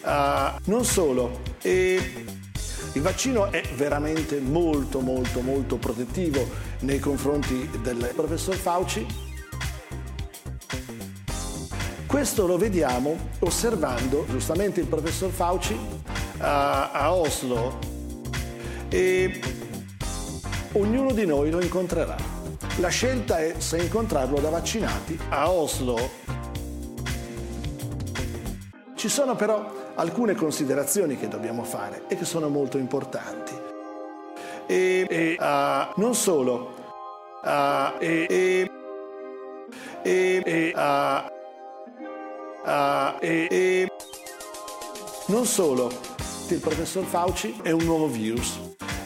ah, 0.01 0.59
non 0.65 0.85
solo, 0.85 1.41
e, 1.61 2.25
il 2.93 3.01
vaccino 3.01 3.49
è 3.51 3.61
veramente 3.75 4.41
molto 4.41 4.99
molto 4.99 5.39
molto 5.39 5.77
protettivo 5.77 6.45
nei 6.79 6.99
confronti 6.99 7.69
del 7.81 8.11
professor 8.13 8.55
Fauci. 8.55 9.05
Questo 12.05 12.45
lo 12.45 12.57
vediamo 12.57 13.15
osservando 13.39 14.25
giustamente 14.29 14.81
il 14.81 14.87
professor 14.87 15.31
Fauci 15.31 15.77
a, 16.39 16.91
a 16.91 17.13
Oslo 17.13 17.79
e 18.89 19.39
ognuno 20.73 21.13
di 21.13 21.25
noi 21.25 21.49
lo 21.49 21.61
incontrerà. 21.61 22.17
La 22.77 22.89
scelta 22.89 23.39
è 23.39 23.55
se 23.57 23.77
incontrarlo 23.77 24.39
da 24.41 24.49
vaccinati 24.49 25.17
a 25.29 25.49
Oslo. 25.49 25.97
Ci 28.95 29.07
sono 29.07 29.35
però 29.35 29.80
alcune 29.95 30.35
considerazioni 30.35 31.17
che 31.17 31.27
dobbiamo 31.27 31.63
fare 31.63 32.03
e 32.07 32.15
che 32.15 32.25
sono 32.25 32.49
molto 32.49 32.77
importanti. 32.77 33.53
E, 34.67 35.05
e, 35.09 35.35
ah, 35.39 35.91
non 35.97 36.15
solo, 36.15 36.73
ah, 37.43 37.95
e, 37.99 38.25
e, 38.29 38.71
e, 40.03 40.41
e, 40.45 40.73
ah, 40.75 41.31
ah, 42.63 43.17
e, 43.19 43.47
e, 43.49 43.91
non 45.27 45.45
solo, 45.45 45.91
il 46.49 46.59
professor 46.59 47.03
Fauci 47.05 47.59
è 47.61 47.71
un 47.71 47.83
nuovo 47.83 48.07
virus 48.07 48.59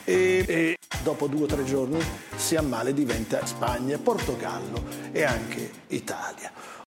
e, 0.03 0.45
e 0.47 0.77
dopo 1.03 1.27
due 1.27 1.43
o 1.43 1.45
tre 1.45 1.63
giorni 1.63 1.99
si 2.35 2.55
ammala 2.55 2.89
e 2.89 2.93
diventa 2.93 3.45
Spagna, 3.45 3.97
Portogallo 3.97 4.83
e 5.11 5.23
anche 5.23 5.71
Italia. 5.87 6.51